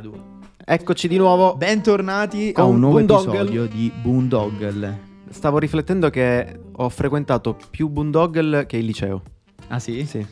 [0.00, 0.18] due.
[0.64, 1.56] Eccoci di nuovo.
[1.56, 3.38] Bentornati a un nuovo Boondoggle.
[3.38, 5.08] episodio di Boondoggle.
[5.30, 9.22] Stavo riflettendo che ho frequentato più Boondoggle che il liceo.
[9.68, 10.04] Ah sì?
[10.04, 10.24] Sì.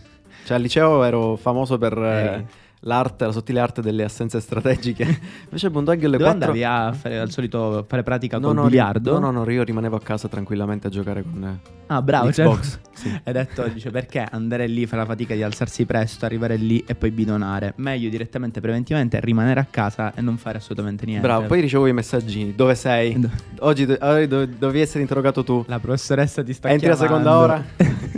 [0.44, 2.46] Cioè al liceo ero famoso per eh, Eri.
[2.80, 5.04] L'arte, la sottile arte delle assenze strategiche.
[5.44, 6.32] Invece Boondoggle Dove 4...
[6.32, 9.18] andavi a fare al solito fare pratica No, col no, biliardo?
[9.18, 12.46] No, no, no, io rimanevo a casa tranquillamente a giocare con eh, Ah, bravo, cioè,
[12.46, 12.78] Xbox.
[12.98, 13.08] Sì.
[13.22, 16.96] Hai detto, dice, perché andare lì, fare la fatica di alzarsi presto, arrivare lì e
[16.96, 17.74] poi bidonare?
[17.76, 21.24] Meglio direttamente, preventivamente, rimanere a casa e non fare assolutamente niente.
[21.24, 22.56] Bravo, poi ricevo i messaggini.
[22.56, 23.16] Dove sei?
[23.60, 25.64] Oggi, do- dovevi essere interrogato tu.
[25.68, 27.30] La professoressa ti sta Entri la chiamando.
[27.30, 27.64] seconda ora?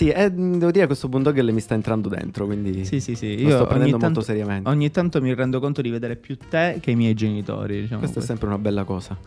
[0.00, 3.14] Sì, e mh, devo dire che questo Boondoggle mi sta entrando dentro, quindi Sì, sì,
[3.14, 3.36] sì.
[3.42, 4.68] lo Io sto ogni prendendo tanto, molto seriamente.
[4.70, 7.82] ogni tanto mi rendo conto di vedere più te che i miei genitori.
[7.82, 8.26] Diciamo Questa è così.
[8.28, 9.18] sempre una bella cosa.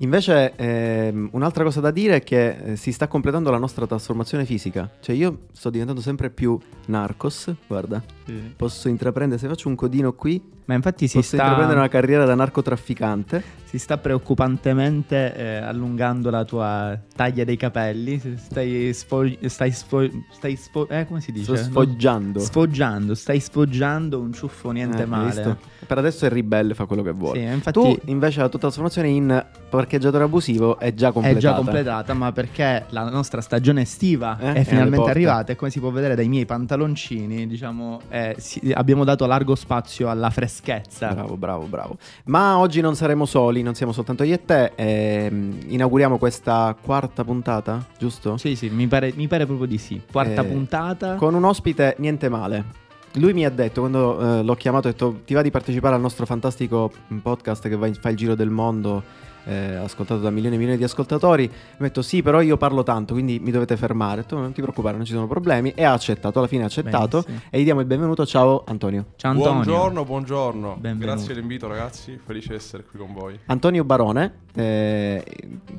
[0.00, 4.44] Invece, ehm, un'altra cosa da dire è che eh, si sta completando la nostra trasformazione
[4.44, 4.90] fisica.
[5.00, 7.50] Cioè, io sto diventando sempre più narcos.
[7.66, 8.34] Guarda, Sì.
[8.56, 12.24] posso intraprendere, se faccio un codino qui, Ma infatti si posso intraprendere sta, una carriera
[12.26, 13.42] da narcotrafficante.
[13.64, 18.20] si sta preoccupantemente eh, allungando la tua taglia dei capelli.
[18.36, 21.56] Stai sfog- stai sfo- stai sfo- eh, come si dice?
[21.56, 22.38] Sto sfoggiando.
[22.38, 25.24] Non- Sfoggiando, stai sfoggiando un ciuffo niente Eh, male.
[25.26, 25.56] visto?
[25.86, 27.38] Per adesso è ribelle, fa quello che vuole.
[27.40, 31.40] Sì, infatti Tu, invece, la tua trasformazione in parcheggiatore abusivo è già è completata.
[31.40, 35.10] già completata, ma perché la nostra stagione estiva Eh, è è finalmente porte.
[35.12, 39.54] arrivata e come si può vedere dai miei pantaloncini, diciamo, eh, sì, abbiamo dato largo
[39.54, 40.28] spazio alla
[40.62, 41.12] freschezza.
[41.12, 41.96] Bravo, bravo, bravo.
[42.24, 44.72] Ma oggi non saremo soli, non siamo soltanto io e te.
[44.74, 48.36] ehm, inauguriamo questa quarta puntata, giusto?
[48.36, 50.00] Sì, sì, mi pare, mi pare proprio di sì.
[50.10, 51.14] Quarta Eh, puntata.
[51.14, 52.86] Con un ospite niente male.
[53.14, 56.00] Lui mi ha detto, quando eh, l'ho chiamato, ha detto ti va di partecipare al
[56.00, 59.02] nostro fantastico mm, podcast che va in- fa il giro del mondo,
[59.48, 61.46] eh, ascoltato da milioni e milioni di ascoltatori.
[61.46, 64.20] Mi ha detto sì, però io parlo tanto, quindi mi dovete fermare.
[64.20, 65.72] Detto non ti preoccupare, non ci sono problemi.
[65.74, 67.22] E ha accettato, alla fine ha accettato.
[67.22, 67.50] Benissimo.
[67.50, 68.26] E gli diamo il benvenuto.
[68.26, 69.06] Ciao Antonio.
[69.16, 69.62] Ciao Antonio.
[69.62, 70.76] Buongiorno, buongiorno.
[70.78, 71.06] Benvenuto.
[71.06, 73.38] Grazie dell'invito ragazzi, felice di essere qui con voi.
[73.46, 75.24] Antonio Barone, eh,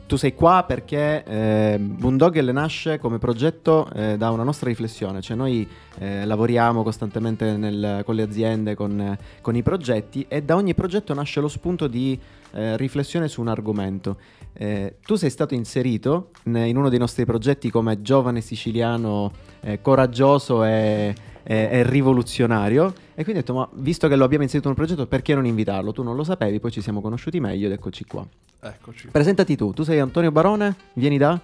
[0.08, 5.38] tu sei qua perché eh, Boondoggle nasce come progetto eh, da una nostra riflessione, cioè
[5.38, 5.68] noi
[6.00, 11.14] eh, lavoriamo costantemente nel- con le aziende, con, con i progetti e da ogni progetto
[11.14, 12.18] nasce lo spunto di
[12.52, 14.18] eh, riflessione su un argomento.
[14.54, 20.64] Eh, tu sei stato inserito in uno dei nostri progetti come giovane siciliano eh, coraggioso
[20.64, 24.76] e, e- e rivoluzionario e quindi ho detto ma visto che lo abbiamo inserito in
[24.78, 25.92] un progetto perché non invitarlo?
[25.92, 28.26] Tu non lo sapevi, poi ci siamo conosciuti meglio ed eccoci qua.
[28.62, 29.08] Eccoci.
[29.08, 31.40] Presentati tu, tu sei Antonio Barone, vieni da...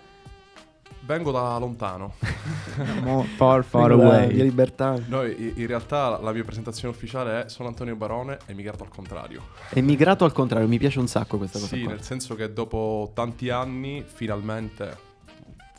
[1.05, 2.13] Vengo da lontano.
[3.37, 4.33] Far, far away.
[4.33, 4.99] Via Libertà.
[5.05, 9.43] No, in realtà la mia presentazione ufficiale è sono Antonio Barone emigrato al contrario.
[9.69, 11.91] Emigrato al contrario, mi piace un sacco questa cosa Sì, qua.
[11.91, 14.97] nel senso che dopo tanti anni, finalmente,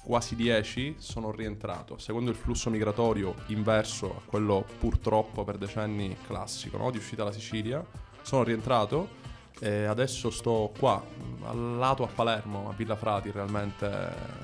[0.05, 6.77] quasi dieci, sono rientrato, seguendo il flusso migratorio inverso a quello purtroppo per decenni classico,
[6.79, 6.91] no?
[6.93, 7.85] di uscita dalla Sicilia.
[8.23, 9.25] Sono rientrato
[9.59, 11.03] e adesso sto qua,
[11.45, 13.89] al lato a Palermo, a Villa Frati, realmente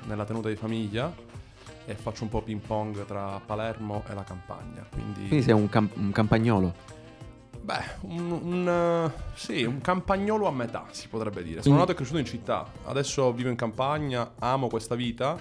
[0.05, 1.31] nella tenuta di famiglia.
[1.85, 4.85] E faccio un po' ping pong tra Palermo e la campagna.
[4.89, 6.73] Quindi, Quindi sei un, camp- un campagnolo.
[7.61, 11.61] Beh, un, un, sì, un campagnolo a metà, si potrebbe dire.
[11.61, 15.37] Sono nato e cresciuto in città, adesso vivo in campagna, amo questa vita,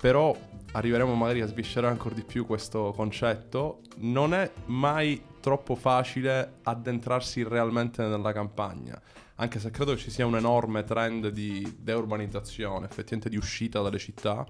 [0.00, 0.36] però
[0.72, 3.80] arriveremo magari a sviscerare ancora di più questo concetto.
[3.98, 8.98] Non è mai troppo facile addentrarsi realmente nella campagna,
[9.34, 14.46] anche se credo ci sia un enorme trend di deurbanizzazione, effettivamente di uscita dalle città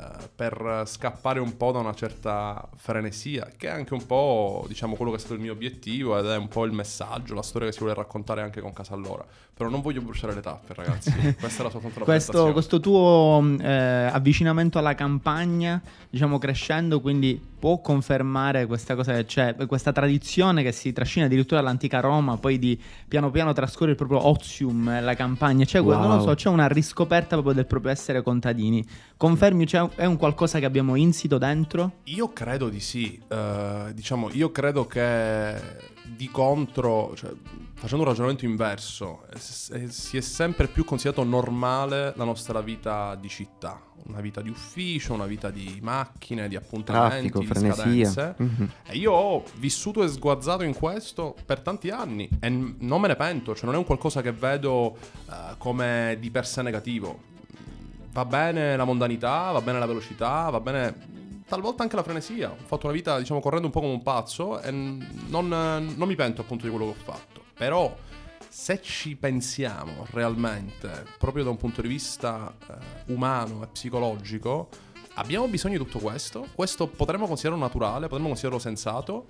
[0.00, 4.94] eh, per scappare un po' da una certa frenesia, che è anche un po', diciamo,
[4.94, 7.66] quello che è stato il mio obiettivo ed è un po' il messaggio, la storia
[7.68, 9.24] che si vuole raccontare anche con Casa Allora.
[9.58, 11.10] Però non voglio bruciare le tappe, ragazzi.
[11.36, 13.66] Questa era soltanto la Questo, questo tuo eh,
[14.12, 20.70] avvicinamento alla campagna, diciamo crescendo, quindi può confermare questa cosa che c'è, questa tradizione che
[20.70, 25.14] si trascina addirittura dall'antica Roma, poi di piano piano trascorre il proprio ozium, eh, la
[25.16, 26.26] campagna, cioè que- non lo Wow.
[26.28, 28.86] so, c'è una riscoperta proprio del proprio essere contadini.
[29.16, 31.92] Confermi, c'è, è un qualcosa che abbiamo insito dentro?
[32.04, 35.54] Io credo di sì, Eh, diciamo, io credo che
[36.04, 37.30] di contro, cioè,
[37.74, 43.28] facendo un ragionamento inverso, eh, si è sempre più considerato normale la nostra vita di
[43.28, 48.10] città, una vita di ufficio, una vita di macchine, di appuntamenti, Traffico, di frenesia.
[48.12, 48.34] scadenze.
[48.38, 48.70] Mhm.
[48.86, 53.08] E io ho vissuto e sguazzato in questo per tanti anni e n- non me
[53.08, 54.96] ne pento, cioè non è un qualcosa che vedo
[55.28, 57.36] eh, come di per sé negativo.
[58.18, 62.50] Va bene la mondanità, va bene la velocità, va bene talvolta anche la frenesia.
[62.50, 66.16] Ho fatto una vita, diciamo, correndo un po' come un pazzo e non, non mi
[66.16, 67.44] pento appunto di quello che ho fatto.
[67.54, 67.96] Però
[68.48, 74.68] se ci pensiamo realmente, proprio da un punto di vista eh, umano e psicologico,
[75.14, 76.48] abbiamo bisogno di tutto questo.
[76.56, 79.28] Questo potremmo considerarlo naturale, potremmo considerarlo sensato.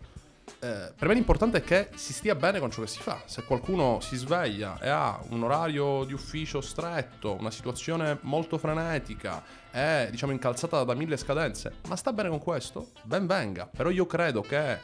[0.61, 3.23] Eh, per me l'importante è che si stia bene con ciò che si fa.
[3.27, 9.43] Se qualcuno si sveglia e ha un orario di ufficio stretto, una situazione molto frenetica,
[9.71, 13.67] è diciamo incalzata da mille scadenze, ma sta bene con questo, ben venga.
[13.67, 14.79] Però io credo che eh,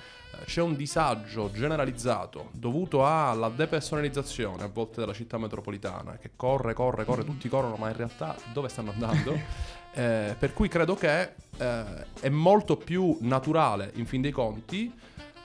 [0.44, 7.04] c'è un disagio generalizzato dovuto alla depersonalizzazione a volte della città metropolitana, che corre, corre,
[7.04, 9.72] corre, tutti corrono, ma in realtà dove stanno andando?
[9.96, 11.84] Eh, per cui credo che eh,
[12.18, 14.92] è molto più naturale, in fin dei conti,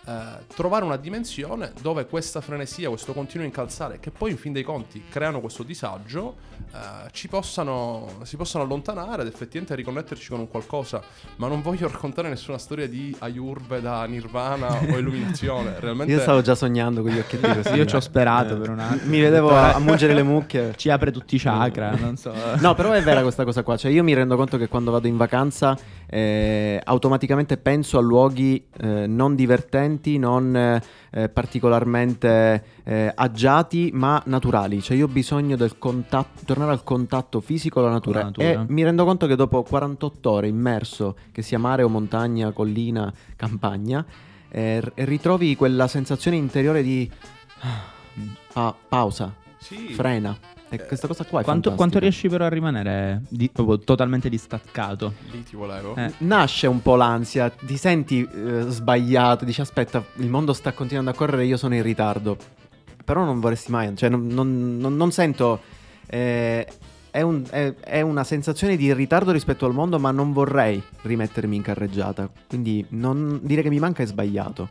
[0.06, 4.64] eh, trovare una dimensione dove questa frenesia, questo continuo incalzare, che poi in fin dei
[4.64, 6.36] conti creano questo disagio,
[6.74, 11.02] eh, ci possano, si possano allontanare ed effettivamente riconnetterci con un qualcosa.
[11.38, 15.80] Ma non voglio raccontare nessuna storia di Ayurveda, Nirvana o illuminazione.
[15.80, 16.14] Realmente...
[16.14, 17.76] Io stavo già sognando con gli occhietti così.
[17.76, 19.10] Io ci ho sperato per un attimo.
[19.12, 20.74] Mi vedevo a, a mungere le mucche.
[20.76, 22.34] Ci apre tutti i chakra, non so.
[22.60, 23.78] No, però è vera questa cosa qua.
[23.78, 25.78] Cioè, io mi rendo conto che quando vado in vacanza
[26.12, 34.82] eh, automaticamente penso a luoghi eh, non divertenti, non eh, particolarmente eh, agiati, ma naturali.
[34.82, 38.32] Cioè io ho bisogno del contatto, tornare al contatto fisico con la natura.
[38.38, 43.12] E mi rendo conto che dopo 48 ore immerso, che sia mare o montagna, collina,
[43.36, 44.06] campagna,
[44.50, 47.10] eh, ritrovi quella sensazione interiore di
[48.54, 49.94] ah, pausa, Sì.
[49.94, 50.38] frena.
[50.72, 55.14] E questa cosa qua è Quanto, quanto riesci però a rimanere di- proprio totalmente distaccato?
[55.32, 55.96] Lì ti volevo.
[55.96, 56.14] Eh.
[56.20, 61.14] Nasce un po' l'ansia, ti senti eh, sbagliato, dici aspetta, il mondo sta continuando a
[61.16, 62.38] correre, io sono in ritardo.
[63.04, 65.60] Però non vorresti mai, cioè non, non- non- non sento...
[66.06, 66.68] eh,
[67.12, 71.56] è, un- è- è una sensazione di ritardo rispetto al mondo, ma non vorrei rimettermi
[71.56, 72.30] in carreggiata.
[72.48, 74.70] Quindi non- dire che mi manca è sbagliato.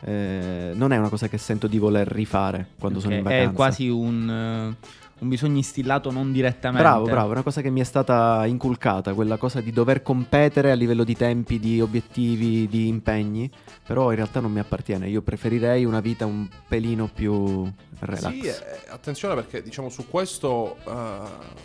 [0.00, 3.50] Eh, non è una cosa che sento di voler rifare quando sono in vacanza.
[3.50, 4.86] è quasi un, eh,
[5.24, 6.86] un bisogno instillato non direttamente.
[6.86, 10.70] Bravo, bravo, è una cosa che mi è stata inculcata, quella cosa di dover competere
[10.70, 13.50] a livello di tempi, di obiettivi, di impegni,
[13.84, 17.68] però in realtà non mi appartiene, io preferirei una vita un pelino più
[18.00, 18.32] relax.
[18.32, 18.54] Sì, eh,
[18.88, 21.18] attenzione perché diciamo su questo eh,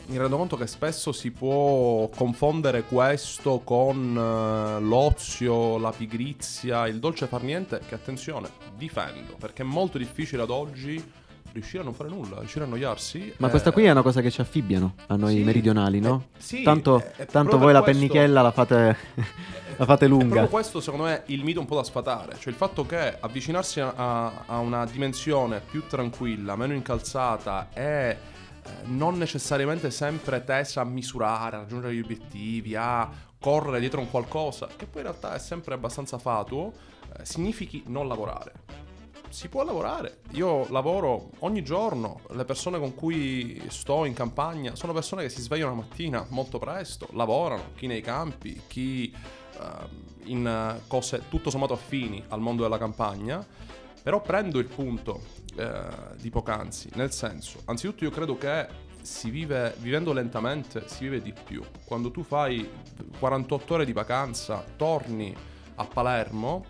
[0.07, 6.99] mi rendo conto che spesso si può confondere questo con eh, l'ozio, la pigrizia, il
[6.99, 11.03] dolce far niente, che attenzione, difendo, perché è molto difficile ad oggi
[11.53, 13.33] riuscire a non fare nulla, riuscire a annoiarsi.
[13.37, 16.25] Ma eh, questa qui è una cosa che ci affibbiano a noi sì, meridionali, no?
[16.37, 18.97] eh, sì, tanto eh, eh, tanto voi la questo- pennichella la fate,
[19.77, 20.25] la fate È lunga.
[20.25, 22.35] proprio questo, secondo me, il mito un po' da sfatare.
[22.37, 27.83] Cioè, il fatto che avvicinarsi a, a- a una dimensione più tranquilla, meno incalzata e
[28.09, 28.17] eh,
[28.85, 33.09] non necessariamente sempre tesa a misurare, a raggiungere gli obiettivi, a
[33.39, 36.73] correre dietro un qualcosa, che poi in realtà è sempre abbastanza fatuo,
[37.17, 38.51] eh, significhi non lavorare.
[39.29, 40.21] Si può lavorare.
[40.31, 42.21] Io lavoro ogni giorno.
[42.31, 46.57] Le persone con cui sto in campagna sono persone che si svegliano la mattina molto
[46.57, 49.13] presto, lavorano, chi nei campi, chi
[49.59, 49.87] ehm,
[50.25, 53.45] in cose tutto sommato affini al mondo della campagna.
[54.01, 55.21] Però prendo il punto
[55.55, 55.81] eh,
[56.19, 58.67] di poc'anzi, nel senso, anzitutto io credo che
[59.01, 61.63] si vive, vivendo lentamente, si vive di più.
[61.85, 62.67] Quando tu fai
[63.19, 65.35] 48 ore di vacanza, torni
[65.75, 66.65] a Palermo,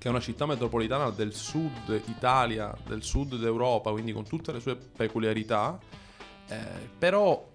[0.00, 4.58] che è una città metropolitana del sud Italia, del sud d'Europa, quindi con tutte le
[4.58, 5.78] sue peculiarità,
[6.48, 6.56] eh,
[6.98, 7.48] però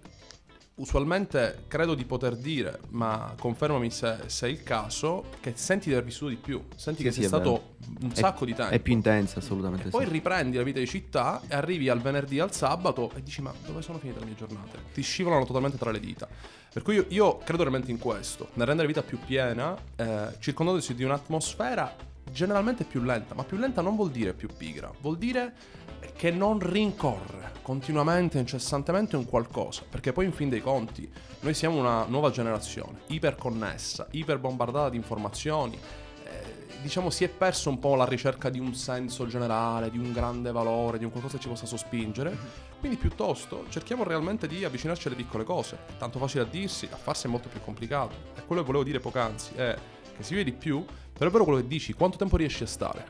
[0.76, 5.94] usualmente credo di poter dire, ma confermami se, se è il caso, che senti di
[5.94, 8.54] aver vissuto di più, senti Sì, che sì, sei è stato un È- sacco di
[8.54, 8.72] tempo.
[8.72, 9.88] È più intensa, assolutamente.
[9.88, 10.12] E poi sì.
[10.12, 13.82] riprendi la vita di città e arrivi al venerdì, al sabato e dici ma dove
[13.82, 14.78] sono finite le mie giornate?
[14.94, 16.28] Ti scivolano totalmente tra le dita.
[16.72, 20.36] Per cui io, io credo realmente in questo, nel rendere la vita più piena, eh,
[20.38, 25.18] circondandosi di un'atmosfera generalmente più lenta, ma più lenta non vuol dire più pigra, vuol
[25.18, 25.54] dire
[26.14, 31.78] che non rincorre continuamente, incessantemente un qualcosa, perché poi in fin dei conti noi siamo
[31.78, 35.78] una nuova generazione, iperconnessa, iperbombardata di informazioni,
[36.24, 40.12] eh, diciamo si è perso un po' la ricerca di un senso generale, di un
[40.12, 42.64] grande valore, di un qualcosa che ci possa sospingere.
[42.78, 45.78] Quindi piuttosto cerchiamo realmente di avvicinarci alle piccole cose.
[45.86, 48.14] È tanto facile a dirsi, a farsi è molto più complicato.
[48.36, 49.76] E quello che volevo dire poc'anzi è
[50.16, 52.66] che si vede di più, però è vero quello che dici, quanto tempo riesci a
[52.66, 53.06] stare?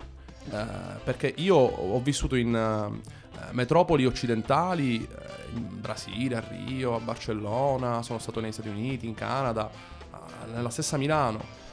[0.51, 0.67] Eh,
[1.03, 8.03] perché io ho vissuto in eh, metropoli occidentali, eh, in Brasile, a Rio, a Barcellona,
[8.03, 11.65] sono stato negli Stati Uniti, in Canada, eh, nella stessa Milano.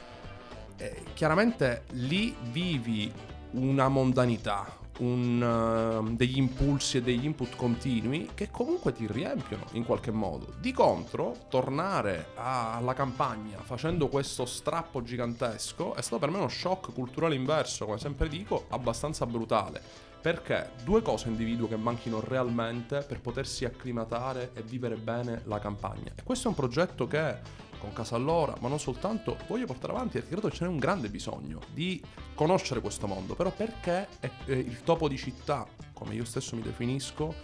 [1.14, 3.10] Chiaramente lì vivi
[3.52, 9.84] una mondanità, un, eh, degli impulsi e degli input continui che comunque ti riempiono in
[9.84, 10.52] qualche modo.
[10.60, 16.48] Di contro, tornare a- alla campagna facendo questo strappo gigantesco è stato per me uno
[16.48, 19.80] shock culturale inverso, come sempre dico, abbastanza brutale.
[20.24, 26.12] Perché due cose individuo che manchino realmente per potersi acclimatare e vivere bene la campagna.
[26.14, 27.36] E questo è un progetto che
[27.84, 30.78] con casa allora, ma non soltanto, voglio portare avanti perché credo che ce n'è un
[30.78, 32.02] grande bisogno di
[32.34, 37.34] conoscere questo mondo, però perché è il topo di città, come io stesso mi definisco,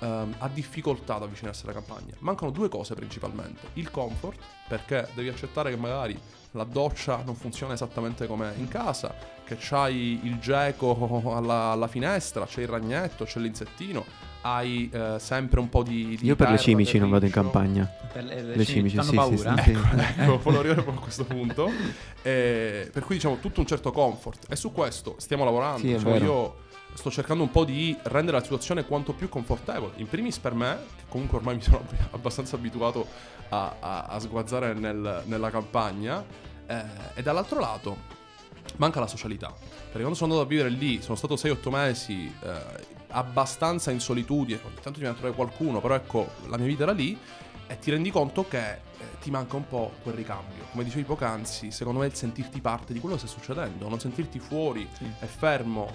[0.00, 2.14] ehm, ha difficoltà ad avvicinarsi alla campagna.
[2.20, 3.68] Mancano due cose principalmente.
[3.74, 6.18] Il comfort, perché devi accettare che magari
[6.52, 9.14] la doccia non funziona esattamente come in casa,
[9.44, 14.04] che c'hai il geco alla, alla finestra, c'è il ragnetto, c'è l'insettino,
[14.42, 16.16] hai eh, sempre un po' di...
[16.18, 17.84] di Io per le cimici non vado in campagna.
[18.12, 19.62] Per le, le Le cimici cimici, fanno sì, paura.
[19.62, 19.80] sì, sì.
[20.20, 21.70] Ecco, proprio a questo punto.
[22.22, 24.46] Eh, per cui diciamo tutto un certo comfort.
[24.50, 25.78] E su questo stiamo lavorando.
[25.78, 26.56] Sì, Diciamo, io
[26.94, 29.92] sto cercando un po' di rendere la situazione quanto più confortevole.
[29.96, 33.06] In primis per me, che comunque ormai mi sono ab- abbastanza abituato
[33.50, 36.24] a, a- a sguazzare nel- nella campagna.
[36.66, 36.82] eh,
[37.14, 37.96] e dall'altro lato
[38.76, 39.48] manca la socialità.
[39.48, 44.60] Perché quando sono andato a vivere lì, sono stato 6-8 mesi eh, abbastanza in solitudine,
[44.64, 47.18] ogni tanto ti viene a trovare qualcuno, però ecco, la mia vita era lì
[47.66, 48.78] e ti rendi conto che eh,
[49.20, 50.64] ti manca un po' quel ricambio.
[50.70, 54.38] Come dicevi poc'anzi, secondo me il sentirti parte di quello che sta succedendo, non sentirti
[54.38, 54.88] fuori
[55.20, 55.90] e fermo,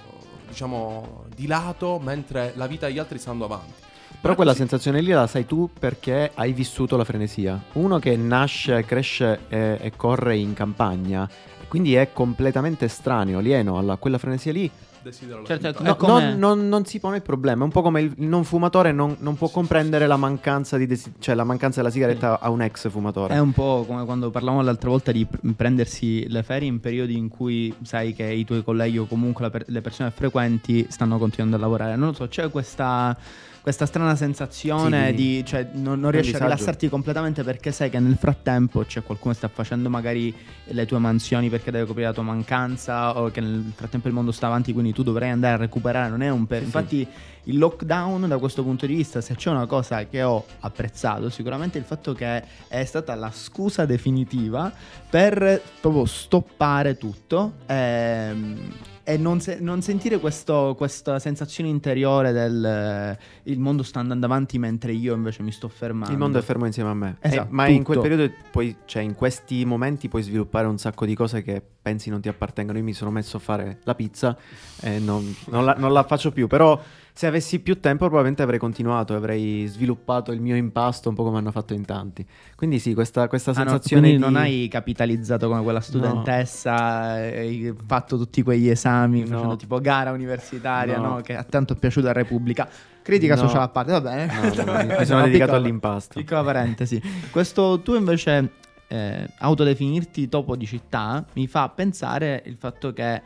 [0.47, 3.81] diciamo, di lato, mentre la vita degli altri stanno avanti.
[4.21, 7.61] Però quella sensazione lì la sai tu perché hai vissuto la frenesia.
[7.73, 11.27] Uno che nasce, cresce e, e corre in campagna,
[11.67, 14.71] quindi è completamente estraneo, alieno alla quella frenesia lì.
[15.03, 17.61] Desidero la Certo, No, non, non- non si pone il problema.
[17.61, 21.13] È un po' come il, non fumatore non, non può comprendere la mancanza, di desi-
[21.19, 23.33] cioè la mancanza della sigaretta a un ex fumatore.
[23.35, 27.17] È un po' come quando parlavamo l'altra volta di pr- prendersi le ferie in periodi
[27.17, 31.57] in cui sai che i tuoi colleghi o comunque per- le persone frequenti stanno continuando
[31.57, 31.95] a lavorare.
[31.95, 33.15] Non lo so, c'è questa,
[33.63, 35.45] questa strana sensazione Sì, di...
[35.45, 36.51] cioè non, non riesci a disagio.
[36.53, 40.97] rilassarti completamente perché sai che nel frattempo c'è qualcuno che sta facendo magari le tue
[40.99, 44.73] mansioni perché deve coprire la tua mancanza o che nel frattempo il mondo sta avanti
[44.73, 46.09] quindi tu dovrai andare a recuperare.
[46.09, 46.45] Non è un...
[46.45, 46.75] Per- Sì, sì.
[46.77, 47.07] Infatti
[47.45, 51.77] il lockdown da questo punto di vista, se c'è una cosa che ho apprezzato, sicuramente
[51.77, 54.71] il fatto che è stata la scusa definitiva
[55.09, 58.57] per proprio stoppare tutto ehm,
[59.05, 63.17] e non, se- non sentire questo- questa sensazione interiore del eh,
[63.51, 66.11] il mondo sta andando avanti mentre io invece mi sto fermando.
[66.13, 67.17] Il mondo è fermo insieme a me.
[67.19, 68.09] Esatto, Eh, ma in quel tutto.
[68.09, 72.21] periodo, puoi, cioè in questi momenti puoi sviluppare un sacco di cose che pensi non
[72.21, 72.77] ti appartengano.
[72.77, 74.37] Io mi sono messo a fare la pizza
[74.81, 76.47] e non, non la, non la faccio più.
[76.47, 76.81] Però
[77.15, 81.37] se avessi più tempo probabilmente avrei continuato, avrei sviluppato il mio impasto un po' come
[81.37, 82.25] hanno fatto in tanti.
[82.55, 84.23] Quindi sì, questa, questa Ah, no, sensazione quindi di...
[84.31, 89.27] non hai capitalizzato come quella studentessa, hai fatto tutti quegli esami No.
[89.27, 91.07] facendo tipo gara universitaria, No.
[91.15, 92.67] no, che ha tanto piaciuto a Repubblica.
[93.03, 93.41] Critica No.
[93.41, 94.25] sociale a parte, va bene.
[94.25, 96.19] No, no, mi- sono dedicato piccola- all'impasto.
[96.19, 97.01] Piccola parentesi.
[97.29, 98.49] Questo tu invece
[98.87, 103.21] eh, autodefinirti topo di città mi fa pensare il fatto che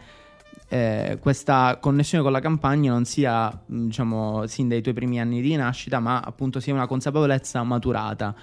[0.69, 5.41] eh, questa connessione con la campagna non sia, mh, diciamo, sin dai tuoi primi anni
[5.41, 8.35] di nascita, ma appunto sia una consapevolezza maturata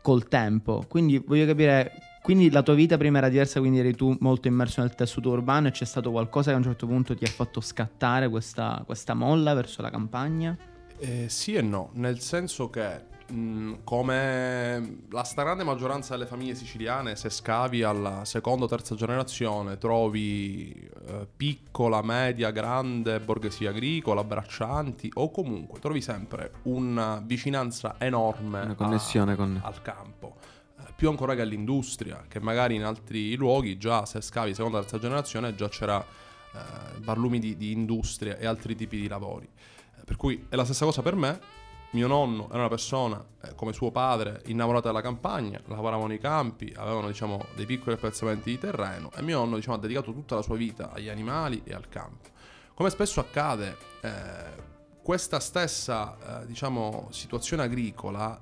[0.00, 0.84] col tempo.
[0.88, 4.82] Quindi voglio capire, quindi la tua vita prima era diversa, quindi eri tu molto immerso
[4.82, 7.60] nel tessuto urbano e c'è stato qualcosa che a un certo punto ti ha fatto
[7.60, 10.56] scattare questa, questa molla verso la campagna?
[10.98, 17.16] Eh, sì e no, nel senso che mh, come la stragrande maggioranza delle famiglie siciliane,
[17.16, 20.72] se scavi alla seconda o terza generazione, trovi
[21.06, 28.72] eh, piccola, media, grande borghesia agricola, braccianti o comunque trovi sempre una vicinanza enorme Una
[28.72, 29.60] a- connessione con...
[29.62, 30.36] al campo.
[30.78, 34.80] Eh, Più ancora che all'industria, che magari in altri luoghi già se scavi seconda o
[34.80, 39.48] terza generazione già c'era eh, barlumi di, di industria e altri tipi di lavori.
[39.98, 41.62] Eh, Per cui è la stessa cosa per me.
[41.94, 46.74] Mio nonno era una persona eh, come suo padre innamorata della campagna, lavoravano nei campi,
[46.76, 50.42] avevano diciamo dei piccoli appezzamenti di terreno e mio nonno diciamo, ha dedicato tutta la
[50.42, 52.30] sua vita agli animali e al campo.
[52.74, 54.10] Come spesso accade, eh,
[55.02, 58.40] questa stessa eh, diciamo, situazione agricola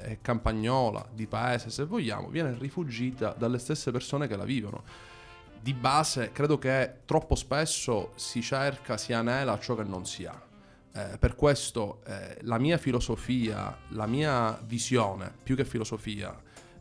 [0.00, 4.82] e campagnola, di paese se vogliamo, viene rifugita dalle stesse persone che la vivono.
[5.60, 10.47] Di base credo che troppo spesso si cerca, si anela ciò che non si ha.
[10.92, 16.36] Eh, per questo eh, la mia filosofia, la mia visione, più che filosofia,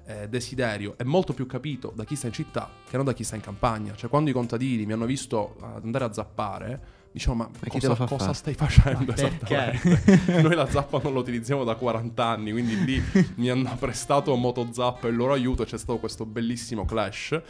[0.06, 3.24] eh, desiderio, è molto più capito da chi sta in città che non da chi
[3.24, 3.94] sta in campagna.
[3.96, 8.06] Cioè quando i contadini mi hanno visto andare a zappare, dicevo ma, te cosa, fa
[8.06, 9.72] cosa fare?" stai facendo Perché?
[9.82, 10.42] esattamente?
[10.42, 13.04] Noi la zappa non la utilizziamo da 40 anni, quindi lì
[13.36, 17.42] mi hanno prestato motozappa e il loro aiuto e c'è stato questo bellissimo clash.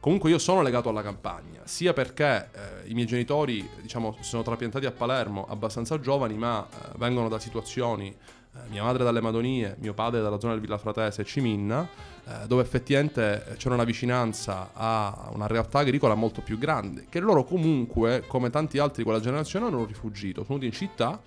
[0.00, 4.42] Comunque io sono legato alla campagna, sia perché eh, i miei genitori, diciamo, si sono
[4.42, 9.76] trapiantati a Palermo abbastanza giovani, ma eh, vengono da situazioni, eh, mia madre dalle Madonie,
[9.78, 11.86] mio padre dalla zona del Villa Fratese e Ciminna,
[12.24, 17.20] eh, dove effettivamente eh, c'era una vicinanza a una realtà agricola molto più grande, che
[17.20, 21.20] loro comunque, come tanti altri di quella generazione, hanno rifugito, sono venuti in città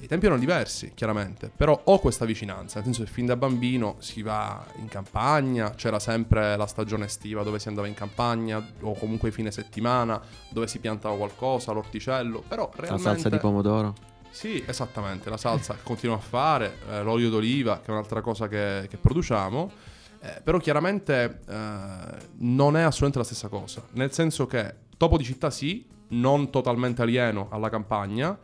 [0.00, 3.96] I tempi erano diversi, chiaramente, però ho questa vicinanza, nel senso che fin da bambino
[3.98, 8.94] si va in campagna, c'era sempre la stagione estiva dove si andava in campagna, o
[8.94, 13.08] comunque fine settimana, dove si piantava qualcosa, l'orticello, però realmente...
[13.08, 13.94] La salsa di pomodoro.
[14.30, 18.46] Sì, esattamente, la salsa che continuo a fare, eh, l'olio d'oliva, che è un'altra cosa
[18.46, 19.72] che, che produciamo,
[20.20, 21.98] eh, però chiaramente eh,
[22.38, 27.02] non è assolutamente la stessa cosa, nel senso che topo di città sì, non totalmente
[27.02, 28.38] alieno alla campagna,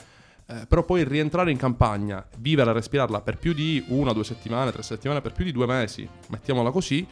[0.47, 4.73] eh, però poi rientrare in campagna, vivere e respirarla per più di una, due settimane,
[4.73, 7.07] tre settimane, per più di due mesi, mettiamola così,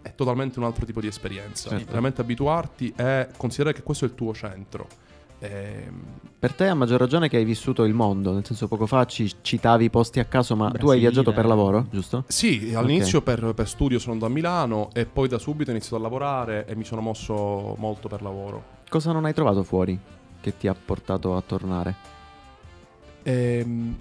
[0.00, 1.70] è totalmente un altro tipo di esperienza.
[1.70, 1.86] Certo.
[1.86, 4.86] Veramente abituarti e considerare che questo è il tuo centro.
[5.40, 6.02] Ehm,
[6.38, 9.30] Per te a maggior ragione che hai vissuto il mondo, nel senso poco fa ci
[9.40, 10.98] citavi i posti a caso, ma tu hai Brasile.
[10.98, 12.24] viaggiato per lavoro, giusto?
[12.26, 15.96] Sì, all'inizio per, per studio sono andato a Milano e poi da subito ho iniziato
[15.96, 18.64] a lavorare e mi sono mosso molto per lavoro.
[18.88, 19.98] Cosa non hai trovato fuori
[20.40, 22.16] che ti ha portato a tornare?
[23.28, 23.96] Ehm,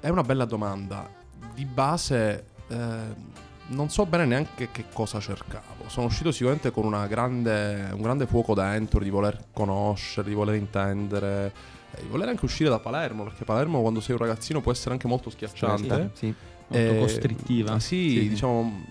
[0.00, 1.08] è una bella domanda.
[1.54, 3.34] Di base eh,
[3.68, 5.88] non so bene neanche che cosa cercavo.
[5.88, 10.56] Sono uscito sicuramente con una grande, un grande fuoco dentro di voler conoscere, di voler
[10.56, 11.52] intendere,
[11.92, 14.92] eh, di voler anche uscire da Palermo, perché Palermo quando sei un ragazzino può essere
[14.92, 16.10] anche molto schiacciante.
[16.12, 16.34] Sì.
[16.68, 17.78] Molto Eh, costrittiva.
[17.78, 18.28] Sì, Sì, sì.
[18.28, 18.84] diciamo,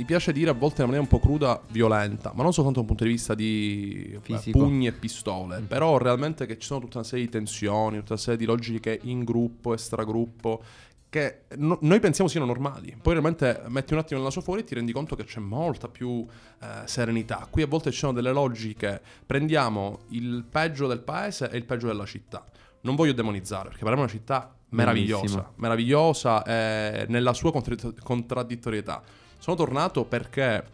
[0.00, 2.80] mi piace dire a volte in maniera un po' cruda, violenta, ma non soltanto da
[2.82, 5.64] un punto di vista di beh, pugni e pistole, Mm.
[5.66, 8.98] però realmente che ci sono tutta una serie di tensioni, tutta una serie di logiche
[9.02, 10.62] in gruppo, extragruppo,
[11.10, 12.96] che no- noi pensiamo siano normali.
[13.02, 15.88] Poi realmente metti un attimo il naso fuori e ti rendi conto che c'è molta
[15.88, 16.24] più
[16.62, 17.46] eh, serenità.
[17.50, 21.88] Qui a volte ci sono delle logiche, prendiamo il peggio del paese e il peggio
[21.88, 22.42] della città.
[22.82, 25.52] Non voglio demonizzare, perché parliamo di una città meravigliosa, Bellissima.
[25.56, 29.02] meravigliosa eh, nella sua contra- contraddittorietà.
[29.40, 30.64] Sono tornato perché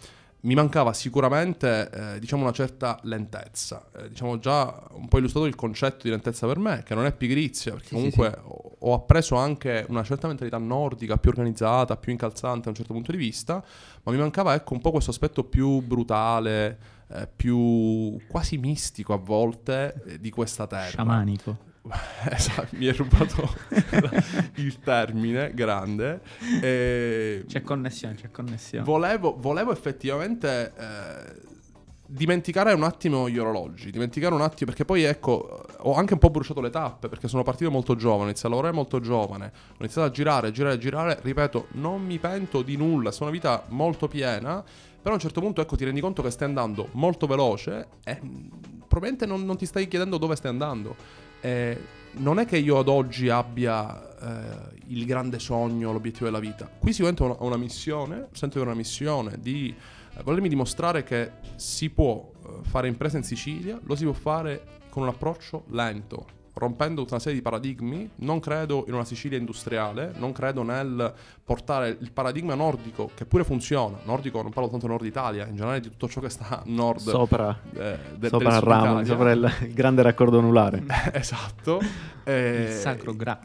[0.41, 3.87] mi mancava sicuramente eh, diciamo una certa lentezza.
[3.97, 7.13] Eh, diciamo già un po' illustrato il concetto di lentezza per me, che non è
[7.13, 12.13] pigrizia, perché Sì, comunque ho, ho appreso anche una certa mentalità nordica, più organizzata, più
[12.13, 13.63] incalzante da un certo punto di vista,
[14.05, 19.19] ma mi mancava ecco un po' questo aspetto più brutale, eh, più quasi mistico a
[19.19, 20.89] volte eh, di questa terra.
[20.91, 21.75] Sciamanico.
[22.31, 23.49] Esatto, mi hai rubato
[24.57, 26.21] il termine grande.
[26.61, 28.85] E C'è connessione, c'è connessione.
[28.85, 31.55] volevo, volevo effettivamente eh,
[32.07, 36.31] dimenticare un attimo gli orologi, dimenticare un attimo, perché poi ecco, ho anche un po'
[36.31, 39.77] bruciato le tappe, perché sono partito molto giovane, ho iniziato a lavorare molto giovane, ho
[39.81, 43.65] iniziato a girare, girare, girare, ripeto, non mi pento di nulla, è stata una vita
[43.69, 44.63] molto piena,
[45.01, 48.19] però a un certo punto ecco ti rendi conto che stai andando molto veloce e
[48.25, 48.49] mm,
[48.89, 51.25] probabilmente non, non ti stai chiedendo dove stai andando.
[51.47, 51.79] Eh,
[52.19, 56.69] non è che io ad oggi abbia eh, il grande sogno, l'obiettivo della vita.
[56.69, 61.89] Qui sicuramente ho una, una missione, sento una missione di eh, volermi dimostrare che si
[61.91, 66.27] può eh, fare impresa in Sicilia, lo si può fare con un approccio lento,
[66.59, 68.11] rompendo tutta una serie di paradigmi.
[68.17, 71.13] Non credo in una Sicilia industriale, non credo nel
[71.45, 73.99] portare il paradigma nordico, che pure funziona.
[74.05, 77.01] Nordico non parlo tanto Nord Italia, in generale di tutto ciò che sta a nord
[77.01, 79.05] Sopra, eh, de- sopra il ramo, Italia.
[79.07, 80.83] sopra il, il grande raccordo anulare.
[81.13, 81.81] esatto.
[82.29, 83.41] Eh, Il sacro gra-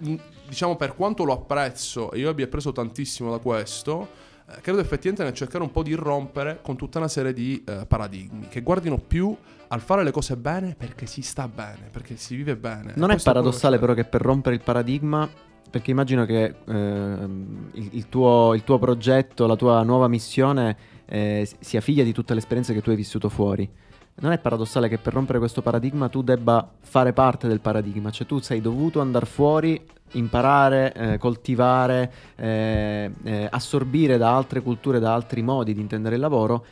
[0.47, 4.07] Diciamo, per quanto lo apprezzo e io abbia preso tantissimo da questo,
[4.49, 7.85] eh, credo effettivamente nel cercare un po' di rompere con tutta una serie di eh,
[7.87, 9.37] paradigmi che guardino più
[9.71, 12.93] al fare le cose bene perché si sta bene, perché si vive bene.
[12.95, 15.27] Non è Questo quello paradossale però che per rompere il paradigma,
[15.69, 21.49] perché immagino che ehm, il, il tuo, il tuo progetto, la tua nuova missione eh,
[21.59, 23.69] sia figlia di tutte le esperienze che tu hai vissuto fuori.
[24.13, 28.27] Non è paradossale che per rompere questo paradigma tu debba fare parte del paradigma, cioè
[28.27, 29.81] tu sei dovuto andare fuori,
[30.11, 36.21] imparare, eh, coltivare, eh, eh, assorbire da altre culture, da altri modi di intendere il
[36.21, 36.65] lavoro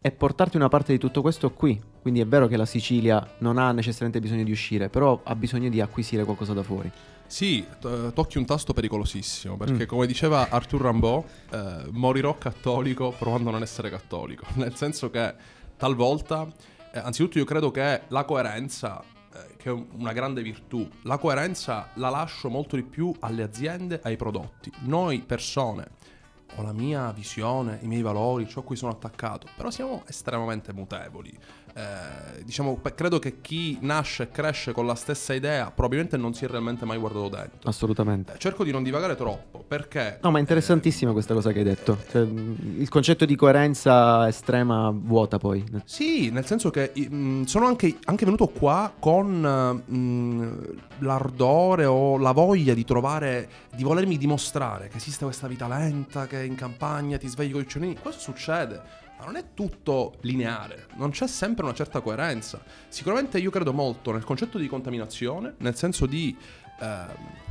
[0.00, 1.78] e portarti una parte di tutto questo qui.
[2.08, 5.68] Quindi è vero che la Sicilia non ha necessariamente bisogno di uscire, però ha bisogno
[5.68, 6.90] di acquisire qualcosa da fuori.
[7.26, 9.86] Sì, to- tocchi un tasto pericolosissimo, perché Mm.
[9.86, 15.34] come diceva Arthur Rimbaud, eh, morirò cattolico provando a non essere cattolico, nel senso che
[15.76, 16.48] talvolta,
[16.94, 19.02] eh, anzitutto io credo che la coerenza,
[19.34, 24.00] eh, che è una grande virtù, la coerenza la lascio molto di più alle aziende,
[24.02, 24.72] ai prodotti.
[24.84, 25.96] Noi persone,
[26.56, 30.72] ho la mia visione, i miei valori, ciò a cui sono attaccato, però siamo estremamente
[30.72, 31.38] mutevoli.
[31.78, 36.44] Eh, diciamo, credo che chi nasce e cresce con la stessa idea probabilmente non si
[36.44, 37.68] è realmente mai guardato dentro.
[37.68, 38.32] Assolutamente.
[38.32, 40.18] Eh, Cerco di non divagare troppo perché.
[40.22, 41.98] No, ma è interessantissima questa cosa che hai detto.
[42.10, 45.64] Cioè, mh, il concetto di coerenza estrema vuota poi.
[45.72, 51.84] eh, sì, nel senso che mh, sono anche, anche venuto qua con eh, mh, l'ardore
[51.84, 56.56] o la voglia di trovare, di volermi dimostrare che esiste questa vita lenta, che in
[56.56, 57.96] campagna ti svegli con i uccellini.
[57.96, 59.06] Questo succede.
[59.18, 62.62] Ma non è tutto lineare, non c'è sempre una certa coerenza.
[62.88, 66.36] Sicuramente io credo molto nel concetto di contaminazione, nel senso di
[66.80, 67.46] ehm,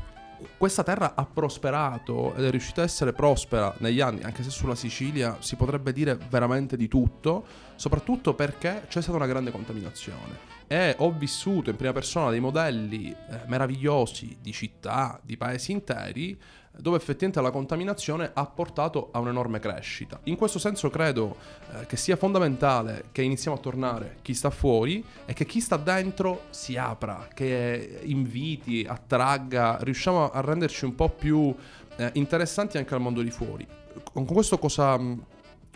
[0.58, 4.76] questa terra ha prosperato ed è riuscita a essere prospera negli anni, anche se sulla
[4.76, 10.56] Sicilia si potrebbe dire veramente di tutto, soprattutto perché c'è stata una grande contaminazione.
[10.68, 16.40] E ho vissuto in prima persona dei modelli eh, meravigliosi di città, di paesi interi,
[16.80, 20.20] dove effettivamente la contaminazione ha portato a un'enorme crescita.
[20.24, 21.36] In questo senso credo
[21.72, 25.78] eh, che sia fondamentale che iniziamo a tornare chi sta fuori e che chi sta
[25.78, 31.54] dentro si apra, che inviti, attragga, riusciamo a renderci un po' più
[31.98, 33.68] eh, interessanti anche al mondo di fuori.
[34.14, 35.24] Con questo cosa mh,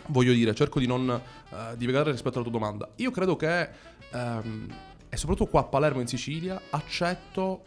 [0.08, 0.54] voglio dire?
[0.54, 2.88] Cerco di non eh, divagare rispetto alla tua domanda.
[2.96, 3.68] Io credo che,
[4.12, 4.66] ehm,
[5.08, 7.64] e soprattutto qua a Palermo in Sicilia, accetto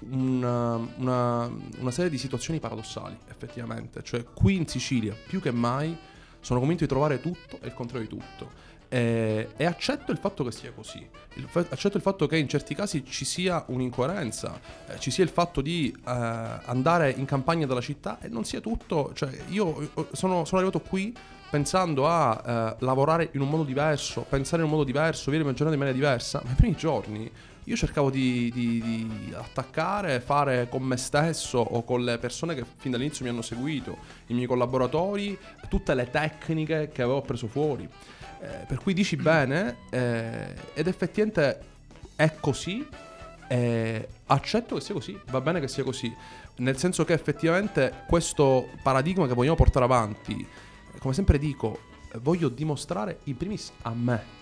[0.00, 4.02] una, una, una, serie di situazioni paradossali, effettivamente.
[4.02, 5.96] Cioè, qui in Sicilia, più che mai,
[6.40, 8.64] sono convinto di trovare tutto e il contrario di tutto.
[8.88, 11.04] E, e accetto il fatto che sia così.
[11.34, 15.30] Il, accetto il fatto che in certi casi ci sia un'incoerenza, eh, ci sia il
[15.30, 19.12] fatto di eh, andare in campagna dalla città e non sia tutto.
[19.14, 21.14] Cioè, io sono, sono arrivato qui
[21.48, 25.56] pensando a eh, lavorare in un modo diverso, pensare in un modo diverso, vivere una
[25.56, 27.30] giornata in maniera diversa, ma i primi giorni
[27.68, 32.64] io cercavo di, di, di, attaccare, fare con me stesso o con le persone che
[32.76, 35.36] fin dall'inizio mi hanno seguito, i miei collaboratori,
[35.68, 37.88] tutte le tecniche che avevo preso fuori.
[38.40, 41.60] Eh, per cui dici bene, eh, ed effettivamente
[42.14, 42.86] è così,
[43.48, 46.14] eh, accetto che sia così, va bene che sia così,
[46.58, 50.46] nel senso che effettivamente questo paradigma che vogliamo portare avanti,
[51.00, 51.80] come sempre dico,
[52.20, 54.35] voglio dimostrare in primis a me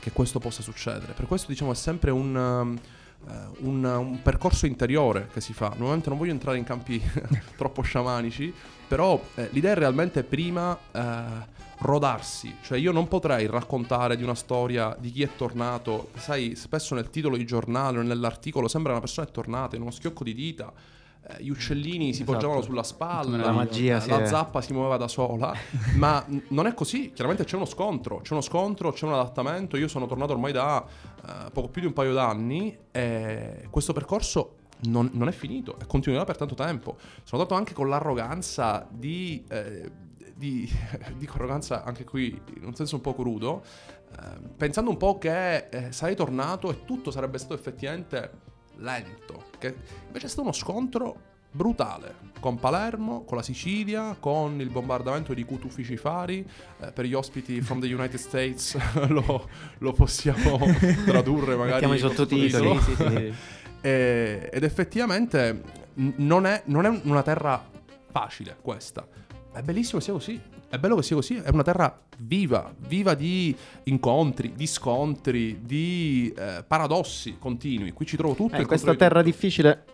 [0.00, 1.12] che questo possa succedere.
[1.12, 5.72] Per questo diciamo è sempre un, uh, un, un percorso interiore che si fa.
[5.76, 7.00] Nuovamente non voglio entrare in campi
[7.56, 8.52] troppo sciamanici,
[8.88, 14.34] però eh, l'idea è realmente prima eh, rodarsi, cioè io non potrei raccontare di una
[14.34, 19.00] storia di chi è tornato, sai, spesso nel titolo di giornale o nell'articolo sembra una
[19.00, 20.99] persona è tornata in uno schiocco di dita eh,
[21.38, 22.32] gli uccellini si esatto.
[22.32, 25.54] poggiavano sulla spalla, la, magia, la, la zappa si muoveva da sola,
[25.96, 29.88] ma non è così, chiaramente c'è uno scontro, c'è uno scontro, c'è un adattamento, io
[29.88, 35.10] sono tornato ormai da uh, poco più di un paio d'anni e questo percorso non,
[35.12, 36.96] non, è finito e continuerà per tanto tempo.
[37.22, 39.44] Sono andato anche con l'arroganza di...
[39.48, 40.08] Eh,
[40.40, 40.66] di,
[41.18, 43.62] dico arroganza anche qui in un senso un po' crudo,
[44.10, 48.48] eh, pensando un po' che eh, sarei tornato e tutto sarebbe stato effettivamente
[48.80, 49.74] lento, che
[50.06, 55.44] invece è stato uno scontro brutale con Palermo, con la Sicilia, con il bombardamento di
[55.44, 56.46] Q uffici fari.
[56.80, 58.76] Eh, per gli ospiti from the United States
[59.08, 60.58] lo, lo, possiamo
[61.04, 61.86] tradurre magari.
[61.86, 62.80] Mettiamo i sottotitoli.
[62.80, 63.34] Sì, sì, sì.
[63.80, 65.62] e, ed effettivamente
[65.94, 67.62] non è, non è una terra
[68.10, 69.06] facile questa.
[69.52, 70.40] È bellissimo sia così.
[70.70, 71.34] È bello che sia così.
[71.34, 73.54] È una terra viva, viva di
[73.84, 77.90] incontri, di scontri, di eh, paradossi continui.
[77.90, 78.54] Qui ci trovo tutto.
[78.54, 79.84] Eh, in questa terra difficile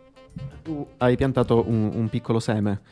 [0.63, 2.83] tu hai piantato un, un, piccolo seme,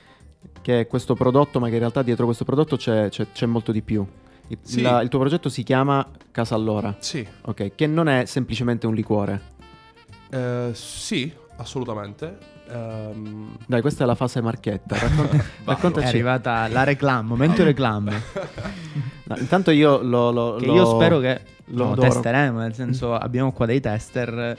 [0.63, 3.71] che è questo prodotto, ma che in realtà dietro questo prodotto c'è, c'è, c'è molto
[3.71, 4.07] di più.
[4.47, 4.81] Il, sì.
[4.81, 6.97] la, il, tuo progetto si chiama Casa Allora.
[7.01, 7.27] Sì.
[7.43, 9.53] Ok, che non è semplicemente un liquore.
[10.31, 12.54] Eh, sì, assolutamente.
[12.71, 13.57] Um...
[13.67, 14.97] Dai, questa è la fase marchetta.
[14.99, 16.07] Raccont- raccontaci.
[16.07, 18.09] È arrivata la reclam, momento reclam.
[19.25, 23.53] no, intanto io lo, lo, lo, io spero che lo, lo testeremo, nel senso abbiamo
[23.53, 24.59] qua dei tester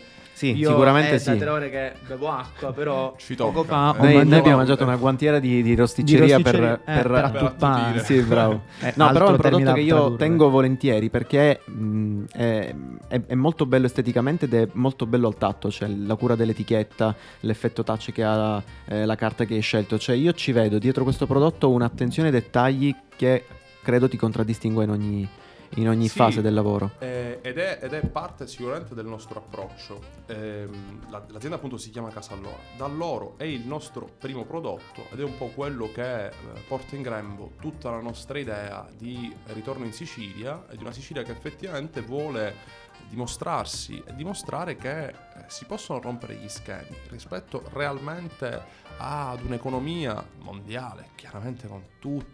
[0.54, 1.30] sì, Io sicuramente è sì.
[1.32, 4.02] da tre ore che bevo acqua, però Ci poco fa eh.
[4.02, 7.24] noi, noi, abbiamo mangiato una guantiera di, di rosticceria, di rosticceria per, eh, per, per
[7.24, 8.04] attuppare.
[8.04, 8.62] Sì, bravo.
[8.82, 12.76] eh, no, però è un prodotto che io tengo volentieri perché mh, è,
[13.08, 17.16] è, è, molto bello esteticamente ed è molto bello al tatto, cioè la cura dell'etichetta,
[17.42, 19.98] l'effetto touch che ha la, eh, la carta che hai scelto.
[19.98, 23.46] Cioè io ci vedo dietro questo prodotto un'attenzione ai dettagli che
[23.82, 25.30] credo ti contraddistingue in ogni
[25.76, 26.92] in ogni sì, fase del lavoro.
[27.00, 30.02] Eh, ed, è, ed, è, parte sicuramente del nostro approccio.
[30.26, 30.68] Eh,
[31.10, 32.58] la, l'azienda appunto si chiama Casa Allora.
[32.78, 36.32] Da loro è il nostro primo prodotto ed è un po' quello che eh,
[36.68, 41.24] porta in grembo tutta la nostra idea di ritorno in Sicilia e di una Sicilia
[41.24, 45.14] che effettivamente vuole dimostrarsi e dimostrare che eh,
[45.48, 51.84] si possono rompere gli schemi rispetto realmente ad un'economia mondiale, chiaramente con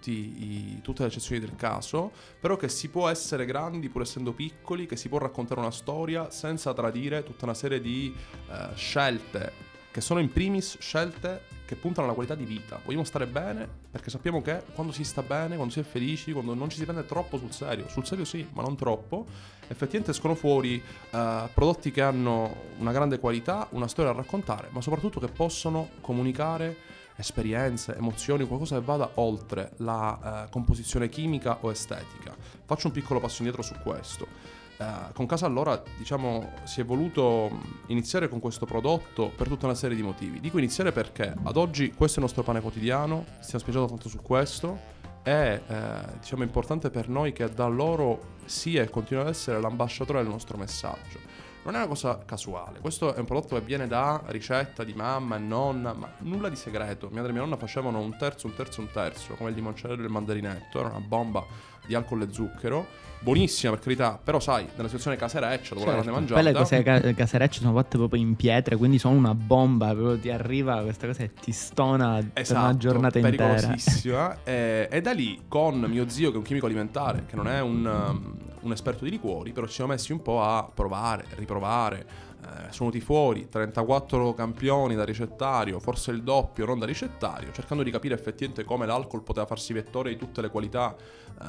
[0.06, 4.86] i, tutte le eccezioni del caso, però che si può essere grandi pur essendo piccoli,
[4.86, 8.14] che si può raccontare una storia senza tradire tutta una serie di
[8.48, 12.82] uh, scelte che sono in primis scelte che puntano alla qualità di vita.
[12.84, 16.54] Vogliamo stare bene perché sappiamo che quando si sta bene, quando si è felici, quando
[16.54, 19.26] non ci si prende troppo sul serio, sul serio sì, ma non troppo,
[19.70, 24.82] effettivamente escono fuori uh, prodotti che hanno una grande qualità, una storia da raccontare, ma
[24.82, 26.76] soprattutto che possono comunicare
[27.16, 32.36] esperienze, emozioni, qualcosa che vada oltre la uh, composizione chimica o estetica.
[32.66, 34.60] Faccio un piccolo passo indietro su questo.
[34.82, 37.52] Eh, con Casa Allora, diciamo, si è voluto
[37.88, 40.40] iniziare con questo prodotto per tutta una serie di motivi.
[40.40, 44.18] Dico iniziare perché ad oggi questo è il nostro pane quotidiano, stiamo spingendo tanto su
[44.22, 45.00] questo.
[45.22, 50.24] È eh, diciamo, importante per noi che da loro sia e continui ad essere l'ambasciatore
[50.24, 52.80] del nostro messaggio non è una cosa casuale.
[52.80, 56.56] Questo è un prodotto che viene da ricetta di mamma e nonna, ma nulla di
[56.56, 57.08] segreto.
[57.08, 60.02] Mia madre e mia nonna facevano un terzo, un terzo, un terzo, come il limoncello
[60.02, 60.80] e il mandarinetto.
[60.80, 61.46] Era una bomba
[61.86, 66.02] di alcol e zucchero buonissima per carità, però sai, nella situazione casereccia dopo certo, la
[66.02, 66.42] grande mangiata.
[66.42, 70.32] Quelle cose ca- caserecce sono fatte proprio in pietre, quindi sono una bomba, proprio ti
[70.32, 73.54] arriva questa cosa e ti stona esatto, per una esatto, giornata intera.
[73.54, 74.38] pericolosissima.
[74.44, 77.62] e, e, da lì con mio zio che è un chimico alimentare, che non è
[77.62, 82.30] un, um, un esperto di liquori, però ci siamo messi un po' a provare, riprovare
[82.44, 87.84] eh, sono venuti fuori 34 campioni da ricettario, forse il doppio, non da ricettario, cercando
[87.84, 91.46] di capire effettivamente come l'alcol poteva farsi vettore di tutte le qualità eh,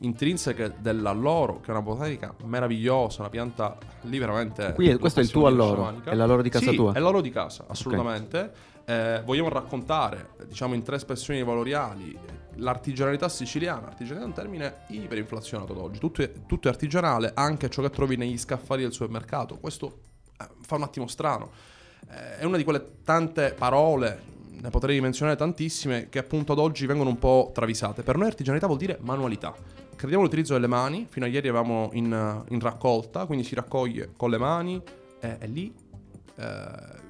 [0.00, 4.74] intrinseche dell'alloro, che è una botanica meravigliosa, una pianta lì veramente...
[4.74, 6.92] Qui questo è il tuo alloro, è l'alloro di casa sì, tua?
[6.92, 8.38] è l'alloro di casa, assolutamente.
[8.38, 8.74] Okay.
[8.88, 12.16] Eh, vogliamo raccontare, diciamo in tre espressioni valoriali,
[12.56, 13.86] l'artigianalità siciliana.
[13.86, 15.98] Artigianalità è un termine iperinflazionato ad oggi.
[15.98, 19.58] Tutto è, tutto è artigianale, anche ciò che trovi negli scaffali del supermercato.
[19.58, 20.00] Questo
[20.60, 21.50] fa un attimo strano.
[22.10, 26.86] Eh, è una di quelle tante parole, ne potrei menzionare tantissime, che appunto ad oggi
[26.86, 28.02] vengono un po' travisate.
[28.02, 29.54] Per noi artigianalità vuol dire manualità.
[29.94, 34.30] Crediamo all'utilizzo delle mani, fino a ieri eravamo in, in raccolta, quindi si raccoglie con
[34.30, 34.82] le mani
[35.20, 35.74] e, e lì
[36.36, 37.04] eh,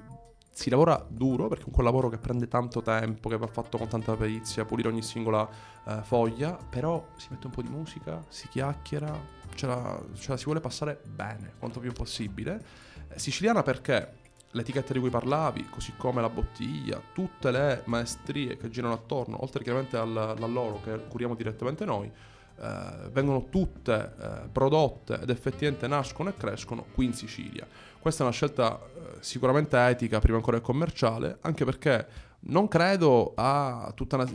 [0.51, 3.87] si lavora duro perché è un lavoro che prende tanto tempo, che va fatto con
[3.87, 5.47] tanta perizia, pulire ogni singola
[5.85, 9.15] eh, foglia, però si mette un po' di musica, si chiacchiera,
[9.53, 14.15] ce la, ce la si vuole passare bene, quanto più possibile Siciliana perché
[14.51, 19.63] l'etichetta di cui parlavi, così come la bottiglia, tutte le maestrie che girano attorno, oltre
[19.63, 22.11] chiaramente al, all'oro che curiamo direttamente noi,
[22.59, 27.67] eh, vengono tutte eh, prodotte ed effettivamente nascono e crescono qui in Sicilia.
[27.99, 32.07] Questa è una scelta eh, sicuramente etica, prima ancora che commerciale, anche perché
[32.47, 34.29] non credo a tutta una...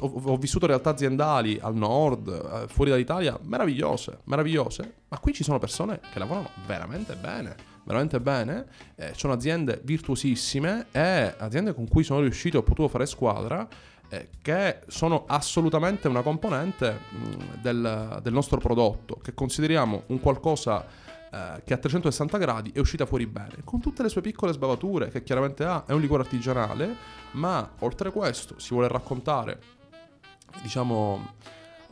[0.00, 5.44] Ho, ho vissuto realtà aziendali al nord, eh, fuori dall'Italia, meravigliose, meravigliose, ma qui ci
[5.44, 8.66] sono persone che lavorano veramente bene veramente bene.
[8.96, 13.66] Eh, sono aziende virtuosissime e aziende con cui sono riuscito e ho potuto fare squadra.
[14.10, 20.82] Eh, che sono assolutamente una componente mh, del, del, nostro prodotto, che consideriamo un qualcosa
[21.30, 25.10] eh, che a 360 gradi è uscita fuori bene, con tutte le sue piccole sbavature
[25.10, 26.96] che chiaramente ha, è un liquore artigianale,
[27.32, 29.60] ma oltre a questo si vuole raccontare,
[30.62, 31.34] diciamo,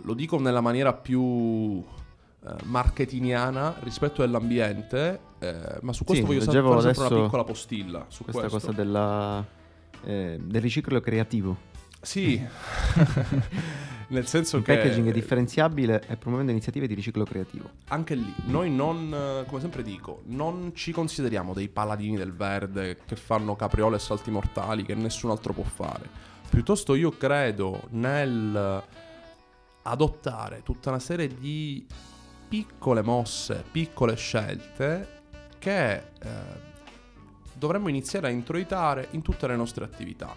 [0.02, 1.84] lo dico nella maniera più
[2.46, 8.04] eh, marketingiana rispetto all'ambiente, eh, ma su questo sì, voglio fare sempre una piccola postilla.
[8.08, 8.58] Su questa questo.
[8.58, 9.44] cosa della,
[10.04, 11.74] eh, del riciclo creativo.
[12.00, 12.40] Sì,
[14.08, 14.72] nel senso Il che...
[14.72, 17.70] Il packaging è differenziabile e promuovendo iniziative di riciclo creativo.
[17.88, 23.16] Anche lì, noi non, come sempre dico, non ci consideriamo dei paladini del verde che
[23.16, 26.08] fanno capriole e salti mortali che nessun altro può fare.
[26.48, 28.82] Piuttosto io credo nel
[29.82, 31.86] adottare tutta una serie di
[32.48, 35.22] piccole mosse, piccole scelte
[35.58, 36.02] che eh,
[37.54, 40.34] dovremmo iniziare a introitare in tutte le nostre attività.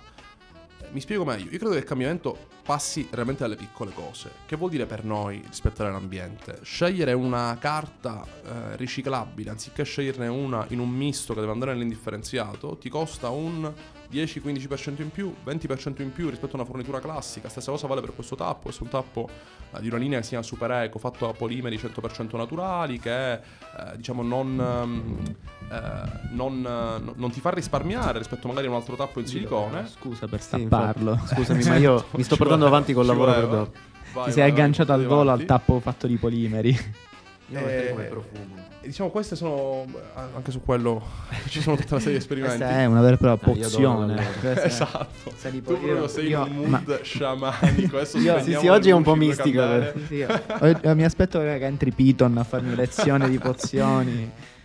[0.91, 4.29] Mi spiego meglio, io credo che il cambiamento passi realmente dalle piccole cose.
[4.45, 6.59] Che vuol dire per noi rispettare l'ambiente?
[6.61, 12.77] Scegliere una carta eh, riciclabile anziché sceglierne una in un misto che deve andare nell'indifferenziato
[12.77, 13.73] ti costa un
[14.11, 17.49] 10-15% in più, 20% in più rispetto a una fornitura classica.
[17.49, 18.65] Stessa cosa vale per questo tappo.
[18.65, 19.29] Questo è un tappo
[19.79, 23.39] di una linea che si chiama Super Eco, fatto da polimeri 100% naturali, che eh,
[23.95, 25.35] diciamo non, ehm,
[25.71, 29.87] eh, non, eh, non, ti fa risparmiare rispetto magari a un altro tappo in silicone.
[29.87, 31.19] Scusa per stapparlo.
[31.25, 33.71] Sì, Scusami, ma io mi sto portando avanti col lavoro per dopo.
[34.25, 36.77] Ti sei agganciato al volo al tappo fatto di polimeri.
[37.49, 38.55] Io eh, come profumo.
[38.81, 39.85] diciamo queste sono
[40.35, 41.03] anche su quello
[41.49, 42.57] ci sono tutta una serie di esperimenti.
[42.57, 44.19] questa è una vera e propria pozione.
[44.19, 45.33] ah, esatto.
[45.35, 46.99] Sei tu proprio sei io, in un mood ma...
[47.01, 49.63] sciamanico adesso io, sì, sì, oggi è un po' mistico
[50.07, 50.25] sì, sì,
[50.93, 54.31] mi aspetto che entri Piton a farmi lezione di pozioni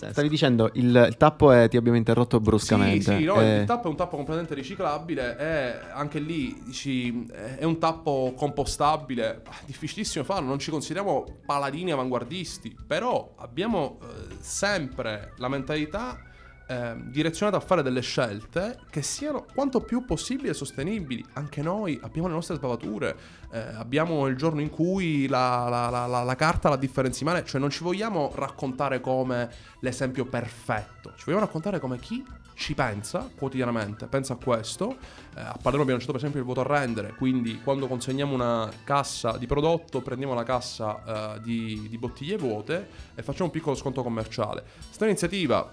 [0.00, 0.12] Pazzesco.
[0.12, 3.12] Stavi dicendo il, il tappo è, ti abbiamo interrotto bruscamente.
[3.12, 3.60] Sì, sì no, eh...
[3.60, 9.42] il tappo è un tappo completamente riciclabile e anche lì dici, è un tappo compostabile,
[9.66, 16.18] difficilissimo farlo, non ci consideriamo paladini avanguardisti, però abbiamo eh, sempre la mentalità
[16.70, 21.24] eh, direzionata a fare delle scelte che siano quanto più possibile sostenibili.
[21.32, 23.16] Anche noi abbiamo le nostre sbavature,
[23.50, 27.70] eh, abbiamo il giorno in cui la, la, la, la, carta la differenzimale, cioè non
[27.70, 34.34] ci vogliamo raccontare come l'esempio perfetto, ci vogliamo raccontare come chi ci pensa quotidianamente, pensa
[34.34, 34.96] a questo.
[35.34, 38.70] Eh, a Palermo abbiamo lanciato per esempio il voto a rendere, quindi quando consegniamo una
[38.84, 43.74] cassa di prodotto prendiamo la cassa eh, di, di, bottiglie vuote e facciamo un piccolo
[43.74, 44.62] sconto commerciale.
[44.86, 45.68] Questa iniziativa,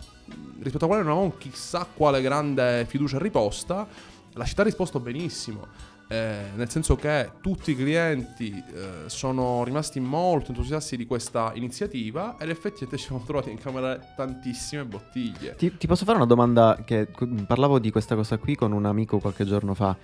[0.59, 3.87] rispetto a quale non avevamo chissà quale grande fiducia riposta,
[4.33, 5.95] la città ha risposto benissimo.
[6.09, 12.37] Eh, nel senso che tutti i clienti eh, sono rimasti molto entusiasti di questa iniziativa
[12.39, 15.55] ed effettivamente ci siamo trovati in camera tantissime bottiglie.
[15.55, 17.09] Ti, ti, posso fare una domanda che
[17.45, 19.97] parlavo di questa cosa qui con un amico qualche giorno fa.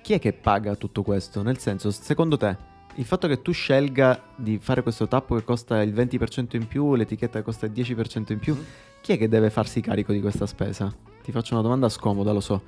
[0.00, 1.42] Chi è che paga tutto questo?
[1.42, 2.56] Nel senso, secondo te,
[2.96, 6.94] il fatto che tu scelga di fare questo tappo che costa il 20% in più,
[6.94, 8.62] l'etichetta che costa il 10% in più, mm.
[9.04, 10.90] Chi è che deve farsi carico di questa spesa?
[11.22, 12.62] Ti faccio una domanda scomoda, lo so.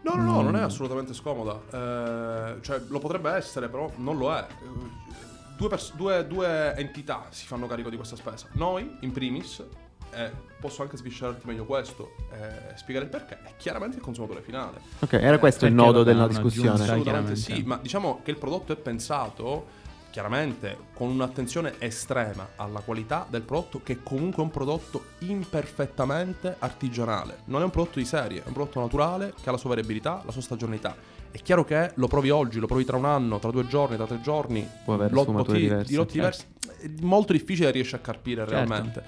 [0.00, 0.44] No, no, no, mm.
[0.46, 0.64] non è mm.
[0.64, 1.60] assolutamente scomoda.
[1.70, 4.46] Eh, cioè, lo potrebbe essere, però non lo è.
[5.54, 8.46] Due, pers- due, due, entità si fanno carico di questa spesa.
[8.52, 9.62] Noi, in primis,
[10.14, 14.40] eh, posso anche sviscerarti meglio questo e eh, spiegare il perché, è chiaramente il consumatore
[14.40, 14.80] finale.
[15.00, 16.82] Ok, era questo il nodo della discussione.
[16.82, 19.80] Assolutamente sì, ma diciamo che il prodotto è pensato
[20.12, 27.38] chiaramente con un'attenzione estrema alla qualità del prodotto che è comunque un prodotto imperfettamente artigianale.
[27.46, 30.22] Non è un prodotto di serie, è un prodotto naturale che ha la sua variabilità,
[30.24, 30.94] la sua stagionalità.
[31.30, 34.06] È chiaro che lo provi oggi, lo provi tra un anno, tra due giorni, tra
[34.06, 35.14] tre giorni, può avere
[35.62, 36.44] diverse, di lotti certo.
[36.58, 36.96] diversi.
[37.00, 38.52] È molto difficile riesci a carpire certo.
[38.54, 39.04] realmente.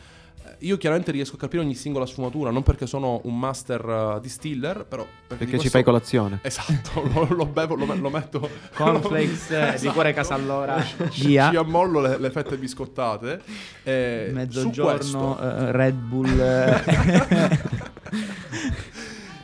[0.61, 4.85] Io chiaramente riesco a capire ogni singola sfumatura, non perché sono un master uh, distiller,
[4.85, 5.03] però...
[5.03, 5.63] Perché, perché questo...
[5.63, 6.41] ci fai colazione.
[6.43, 8.49] Esatto, lo, lo bevo, lo, lo metto...
[8.75, 9.83] Cornflakes, esatto.
[9.83, 13.41] liquore Casallora, ci, ci ammollo le, le, fette biscottate.
[13.83, 16.83] E Mezzogiorno, uh, Red Bull...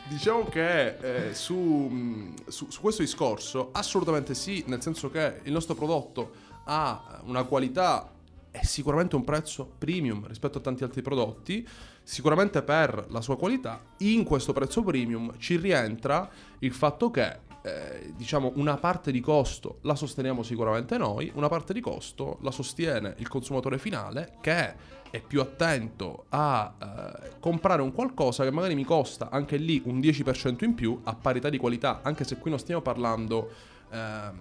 [0.07, 0.97] Diciamo che
[1.29, 6.31] eh, su, su, su, questo discorso assolutamente sì, nel senso che il nostro prodotto
[6.65, 8.07] ha una qualità
[8.51, 11.65] è sicuramente un prezzo premium rispetto a tanti altri prodotti,
[12.03, 18.13] sicuramente per la sua qualità, in questo prezzo premium ci rientra il fatto che eh,
[18.15, 23.13] diciamo una parte di costo la sosteniamo sicuramente noi, una parte di costo la sostiene
[23.17, 24.73] il consumatore finale che
[25.11, 29.99] è più attento a eh, comprare un qualcosa che magari mi costa anche lì un
[29.99, 33.49] 10% in più a parità di qualità, anche se qui non stiamo parlando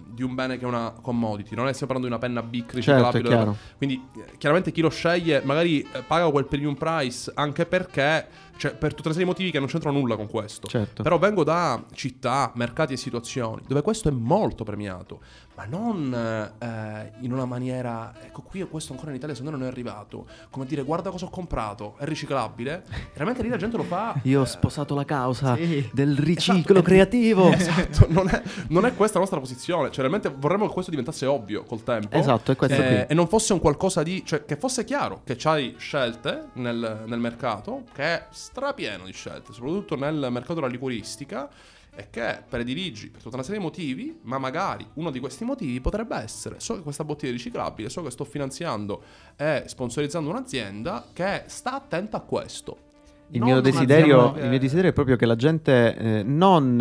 [0.07, 2.75] di un bene che è una commodity, non è stiamo parlando di una penna Bic
[2.75, 3.29] riciclabile.
[3.29, 4.09] Certo, quindi
[4.39, 8.27] chiaramente chi lo sceglie magari eh, paga quel premium price anche perché
[8.61, 10.69] cioè, per tutta una serie di motivi che non c'entrano nulla con questo.
[10.69, 11.03] Certo.
[11.03, 15.21] Però vengo da città, mercati e situazioni dove questo è molto premiato,
[15.57, 18.13] ma non eh, in una maniera.
[18.23, 20.27] Ecco, qui questo ancora in Italia secondo me non è arrivato.
[20.51, 22.85] Come dire, guarda cosa ho comprato, è riciclabile.
[23.15, 24.21] Veramente lì la gente lo fa.
[24.25, 25.89] Io ho sposato la causa sì.
[25.95, 27.49] del riciclo esatto, creativo.
[27.61, 29.89] Esatto, non è, non è, questa la nostra posizione.
[29.89, 32.15] Cioè, realmente vorremmo che questo diventasse ovvio col tempo.
[32.17, 34.23] Esatto, è questo eh, E non fosse un qualcosa di.
[34.25, 39.97] cioè, che fosse chiaro che c'hai scelte nel, nel mercato che strapieno di scelte, soprattutto
[39.97, 41.49] nel mercato della liquoristica,
[41.95, 45.81] e che prediligi per tutta una serie di motivi, ma magari uno di questi motivi
[45.81, 49.03] potrebbe essere, so che questa bottiglia è riciclabile, so che sto finanziando
[49.37, 52.89] e sponsorizzando un'azienda che sta attenta a questo.
[53.33, 54.41] Il, mio desiderio, che...
[54.41, 56.81] il mio, desiderio, è proprio che la gente eh, non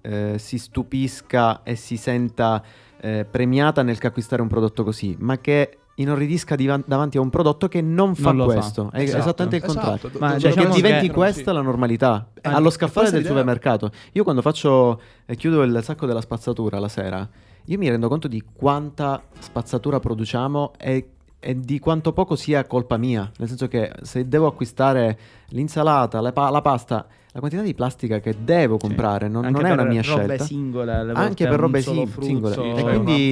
[0.00, 2.62] eh, si stupisca e si senta
[3.00, 7.68] eh, premiata nel acquistare un prodotto così, ma che inorridisca div- davanti a un prodotto
[7.68, 8.88] che non fa non questo.
[8.90, 8.98] Fa.
[8.98, 9.18] È esatto.
[9.20, 10.08] esattamente il esatto.
[10.08, 10.18] contrario.
[10.18, 12.28] Ma cioè, diciamo che diventi che questa la normalità.
[12.34, 13.90] Eh, allo scaffale del supermercato.
[14.12, 17.28] Io quando faccio e chiudo il sacco della spazzatura la sera,
[17.64, 22.96] io mi rendo conto di quanta spazzatura produciamo e e di quanto poco sia colpa
[22.96, 23.30] mia.
[23.36, 25.18] Nel senso che se devo acquistare
[25.50, 29.32] l'insalata, la, pa- la pasta, la quantità di plastica che devo comprare sì.
[29.32, 30.42] non, non è una mia scelta.
[30.42, 32.54] Singole, Anche per robe sì, singole.
[32.54, 33.30] Sì, e quindi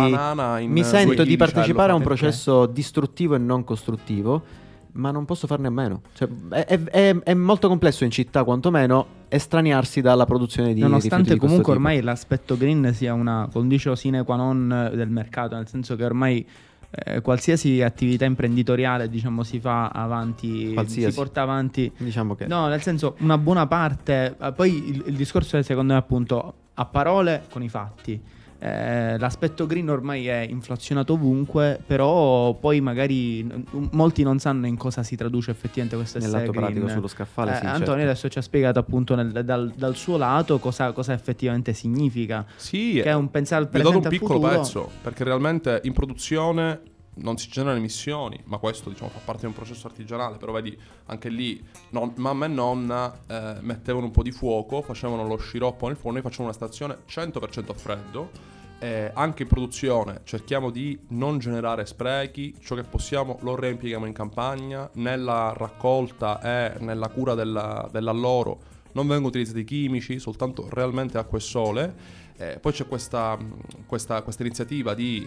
[0.67, 4.63] mi sento di partecipare a un processo distruttivo e non costruttivo.
[4.97, 6.03] Ma non posso farne a meno.
[6.13, 11.65] Cioè, è, è, è, molto complesso in città, quantomeno, estraniarsi dalla produzione di Nonostante comunque
[11.65, 11.73] tipo.
[11.73, 16.47] ormai l'aspetto green sia una condizione sine qua non del mercato, nel senso che ormai
[16.95, 21.11] eh, qualsiasi attività imprenditoriale diciamo si fa avanti qualsiasi.
[21.11, 25.17] si porta avanti diciamo che no nel senso una buona parte eh, poi il, il
[25.17, 28.21] discorso è secondo me appunto a parole con i fatti
[28.65, 33.47] eh, l'aspetto green ormai è inflazionato ovunque, però poi magari
[33.91, 36.73] molti non sanno in cosa si traduce effettivamente questo essere Nell'atto green.
[36.73, 38.03] pratico sullo scaffale, eh, sì, Antonio certo.
[38.03, 42.47] adesso ci ha spiegato appunto nel, dal, dal, suo lato cosa, cosa, effettivamente significa.
[42.57, 44.61] Sì, che è un pensare al presente Vi do un piccolo futuro.
[44.61, 46.81] pezzo, perché realmente in produzione
[47.17, 50.79] non si generano emissioni, ma questo diciamo, fa parte di un processo artigianale, però vedi
[51.07, 55.87] anche lì non, mamma e nonna eh, mettevano un po' di fuoco, facevano lo sciroppo
[55.87, 58.53] nel forno, noi facciamo una stazione 100% a freddo
[58.85, 64.13] eh, anche in produzione cerchiamo di non generare sprechi, ciò che possiamo lo reimpieghiamo in
[64.13, 71.39] campagna, nella raccolta e nella cura della, dell'alloro non vengono utilizzati chimici, soltanto realmente acqua
[71.39, 71.95] e sole.
[72.37, 73.39] Eh, poi c'è questa,
[73.87, 75.27] questa, questa iniziativa di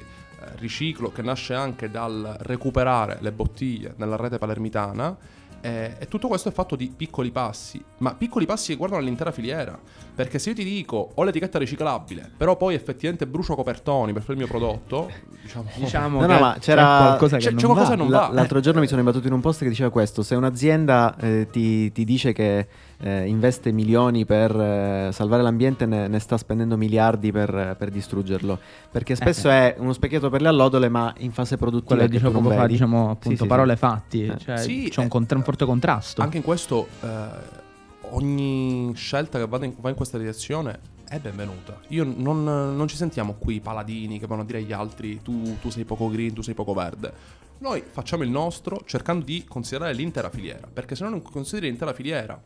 [0.55, 5.15] riciclo che nasce anche dal recuperare le bottiglie nella rete palermitana
[5.61, 9.31] eh, e tutto questo è fatto di piccoli passi, ma piccoli passi che guardano l'intera
[9.31, 9.77] filiera.
[10.17, 14.33] Perché se io ti dico ho l'etichetta riciclabile, però poi effettivamente brucio copertoni per fare
[14.33, 15.11] il mio prodotto,
[15.43, 17.95] diciamo, Diciamo No, che no, ma c'era- qualcosa che c'è- non c'è qualcosa va.
[17.95, 18.29] che non va.
[18.33, 21.91] L'altro giorno mi sono imbattuto in un post che diceva questo: se un'azienda eh, ti,
[21.91, 22.67] ti dice che
[22.99, 28.57] eh, investe milioni per eh, salvare l'ambiente, ne, ne sta spendendo miliardi per, per distruggerlo.
[28.91, 31.93] Perché spesso è uno specchietto per le allodole, ma in fase produttiva.
[31.93, 33.77] quello dicevo poco fa, diciamo appunto Sì, sì, parole sì.
[33.79, 34.37] fatti, Eh.
[34.39, 36.23] cioè Sì, c'è un, eh, cont- un forte contrasto.
[36.23, 37.65] Anche in questo, eh,
[38.11, 41.79] ogni scelta che vada in- va in questa direzione è benvenuta.
[41.89, 45.69] Io non, non ci sentiamo qui paladini che vanno a dire agli altri tu, tu
[45.69, 47.13] sei poco green, tu sei poco verde.
[47.59, 51.93] Noi facciamo il nostro cercando di considerare l'intera filiera, perché se no non consideri l'intera
[51.93, 52.39] filiera,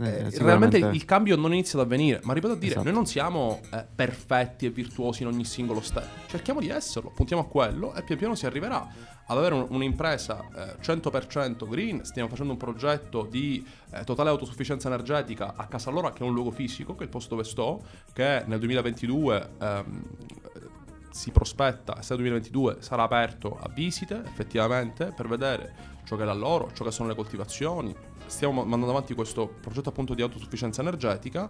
[0.00, 2.20] Eh, eh, realmente il cambio non inizia ad avvenire.
[2.24, 2.84] Ma ripeto a dire, Esatto.
[2.84, 6.26] noi non siamo eh, perfetti e virtuosi in ogni singolo step.
[6.26, 8.86] Cerchiamo di esserlo, puntiamo a quello e pian piano si arriverà
[9.26, 12.04] ad avere un- un'impresa eh, 100% green.
[12.04, 16.34] Stiamo facendo un progetto di eh, totale autosufficienza energetica a Casa Lora, che è un
[16.34, 17.82] luogo fisico, che è il posto dove sto,
[18.12, 20.02] che nel 2022 ehm,
[21.10, 26.26] si prospetta, se nel 2022 sarà aperto a visite effettivamente per vedere ciò che è
[26.26, 27.94] da loro, ciò che sono le coltivazioni.
[28.34, 31.48] Stiamo mandando avanti questo progetto appunto di autosufficienza energetica.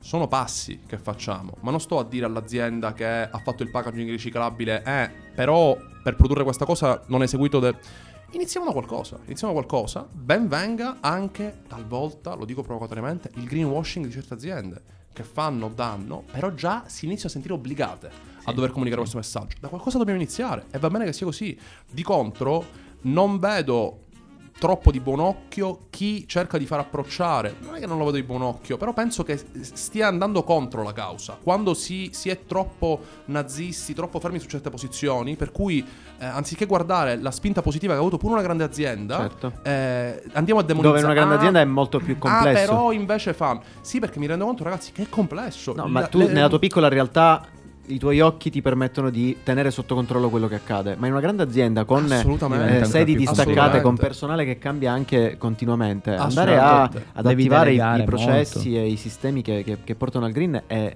[0.00, 4.10] Sono passi che facciamo, ma non sto a dire all'azienda che ha fatto il packaging
[4.10, 7.76] riciclabile, eh, però per produrre questa cosa non hai seguito de...
[8.32, 14.04] Iniziamo da qualcosa, iniziamo da qualcosa, ben venga anche talvolta, lo dico provocatoriamente, il greenwashing
[14.04, 18.10] di certe aziende che fanno danno, però già si inizia a sentire obbligate
[18.42, 19.58] a dover comunicare questo messaggio.
[19.60, 21.56] Da qualcosa dobbiamo iniziare e va bene che sia così.
[21.88, 22.64] Di contro,
[23.02, 24.05] non vedo
[24.58, 27.56] troppo di buon occhio chi cerca di far approcciare.
[27.60, 30.82] Non è che non lo vedo di buon occhio, però penso che stia andando contro
[30.82, 31.38] la causa.
[31.42, 35.84] Quando si, si è troppo nazisti, troppo fermi su certe posizioni, per cui
[36.18, 39.52] eh, anziché guardare la spinta positiva che ha avuto pure una grande azienda, Certo.
[39.62, 41.00] eh, andiamo a demonizzare.
[41.02, 42.70] Dove una grande Ah, azienda è molto più Ah, complesso.
[42.70, 43.60] però invece fa.
[43.82, 45.74] Sì, perché mi rendo conto, ragazzi, che è complesso.
[45.74, 47.46] No, ma La- tu le- nella tua piccola realtà
[47.88, 51.20] i tuoi occhi ti permettono di tenere sotto controllo quello che accade, ma in una
[51.20, 56.82] grande azienda con eh, Diventa sedi distaccate, con personale che cambia anche continuamente, andare a,
[57.12, 58.80] ad attivare i, i processi molto.
[58.82, 60.94] e i sistemi che, che- che portano al green è,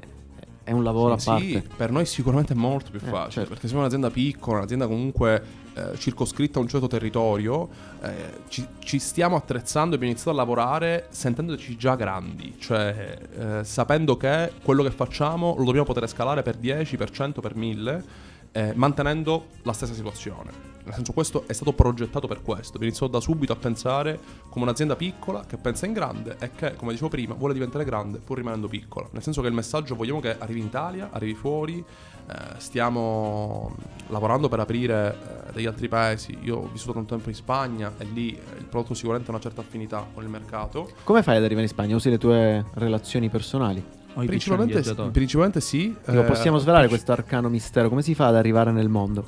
[0.65, 1.63] è un lavoro Sì, a parte.
[1.77, 3.49] per noi sicuramente è molto più Eh, facile, certo.
[3.51, 5.43] perché siamo un'azienda piccola, un'azienda comunque
[5.75, 7.69] eh, circoscritta a un certo territorio,
[8.03, 13.65] eh, ci, ci stiamo attrezzando e abbiamo iniziato a lavorare sentendoci già grandi, cioè eh,
[13.65, 18.05] sapendo che quello che facciamo lo dobbiamo poter scalare per 10, per 100, per 1000,
[18.53, 20.69] eh, mantenendo la stessa situazione.
[20.83, 22.79] Nel senso, questo è stato progettato per questo.
[22.79, 24.19] Vi iniziò da subito a pensare
[24.49, 28.19] come un'azienda piccola che pensa in grande e che, come dicevo prima, vuole diventare grande
[28.19, 29.09] pur rimanendo piccola.
[29.13, 31.85] Nel senso che il messaggio vogliamo che arrivi in Italia, arrivi fuori.
[32.27, 33.75] Eh, stiamo
[34.09, 35.17] lavorando per aprire
[35.49, 36.37] eh, degli altri paesi.
[36.43, 39.43] Io ho vissuto tanto tempo in Spagna e lì eh, il prodotto sicuramente ha una
[39.43, 40.91] certa affinità con il mercato.
[41.05, 41.95] Come fai ad arrivare in Spagna?
[41.95, 43.83] Usi le tue relazioni personali?
[44.13, 45.95] Principalmente, principalmente sì.
[46.07, 47.89] Lo possiamo svelare questo arcano mistero?
[47.89, 49.25] Come si fa ad arrivare nel mondo?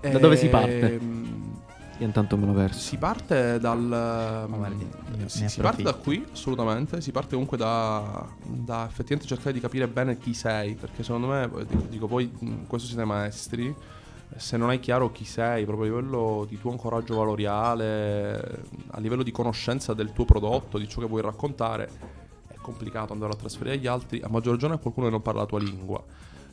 [0.00, 0.94] Da dove si parte?
[0.94, 1.45] Ehm,
[1.98, 2.78] Io intanto me lo verso.
[2.78, 4.46] Si parte dal.
[4.48, 7.00] guardi, mm, ne- si, si parte da qui, assolutamente.
[7.00, 10.74] Si parte comunque da, da effettivamente cercare di capire bene chi sei.
[10.74, 13.74] Perché secondo me, poi dico, dico, voi in questo siete maestri.
[14.36, 19.22] Se non hai chiaro chi sei, proprio a livello di tuo ancoraggio valoriale, a livello
[19.22, 21.88] di conoscenza del tuo prodotto, di ciò che vuoi raccontare,
[22.48, 24.20] è complicato andare a trasferire agli altri.
[24.20, 26.02] A maggior ragione a qualcuno che non parla la tua lingua.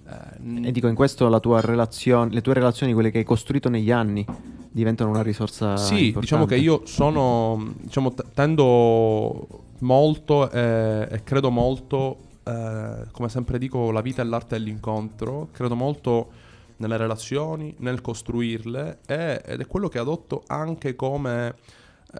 [0.05, 3.69] Eh, E dico, in questo la tua relazione, le tue relazioni, quelle che hai costruito
[3.69, 4.25] negli anni,
[4.71, 6.19] diventano una risorsa Sì, importante.
[6.19, 9.47] diciamo che io sono, diciamo, t- tendo
[9.79, 15.75] molto eh, e credo molto, eh, come sempre dico, la vita è l'arte dell'incontro, credo
[15.75, 16.31] molto
[16.77, 21.55] nelle relazioni, nel costruirle e- ed è quello che adotto anche come,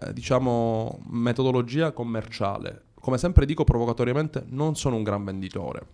[0.00, 2.82] eh, diciamo, metodologia commerciale.
[3.00, 5.86] Come sempre dico provocatoriamente, non sono un gran venditore.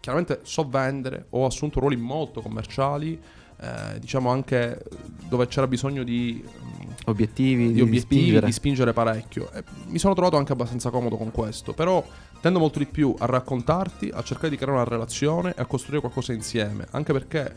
[0.00, 3.20] Chiaramente so vendere, ho assunto ruoli molto commerciali,
[3.60, 4.82] eh, diciamo anche
[5.28, 8.46] dove c'era bisogno di, mm, Obiettivi, di di, obiettivi, spingere.
[8.46, 9.52] di spingere parecchio.
[9.52, 12.02] E mi sono trovato anche abbastanza comodo con questo, però
[12.40, 16.00] tendo molto di più a raccontarti, a cercare di creare una relazione e a costruire
[16.00, 17.54] qualcosa insieme, anche perché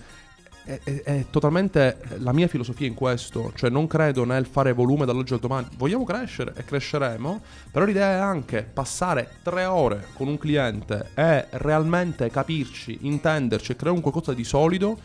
[0.65, 5.05] è, è- è totalmente la mia filosofia in questo, cioè non credo nel fare volume
[5.05, 7.41] dall'oggi al domani, vogliamo crescere e cresceremo,
[7.71, 13.75] però l'idea è anche passare tre ore con un cliente e realmente capirci, intenderci e
[13.75, 14.97] creare un qualcosa di solido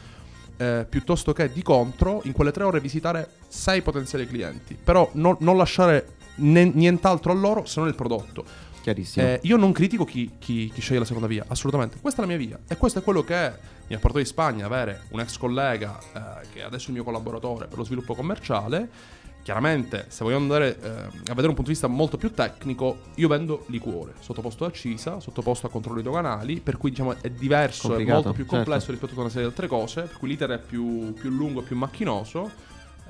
[0.57, 5.37] eh, piuttosto che di contro in quelle tre ore visitare sei potenziali clienti, però non,
[5.41, 8.45] non lasciare ne- nient'altro a loro se non il prodotto.
[8.83, 9.25] chiarissimo.
[9.27, 11.99] Eh, io non critico chi, chi- chi sceglie la seconda via, assolutamente.
[12.01, 12.59] Questa è la mia via.
[12.67, 13.53] E questo è quello che
[13.89, 17.05] mi ha portato in Spagna avere un ex collega eh, che è adesso il mio
[17.05, 19.16] collaboratore per lo sviluppo commerciale.
[19.43, 23.28] Chiaramente, se vogliamo andare eh, a vedere un punto di vista molto più tecnico, io
[23.28, 28.05] vendo liquore sottoposto a CISA, sottoposto a controlli doganali, per cui diciamo è diverso, è
[28.05, 28.57] molto più certo.
[28.57, 31.61] complesso rispetto a una serie di altre cose, per cui l'iter è più, più lungo
[31.61, 32.51] e più macchinoso,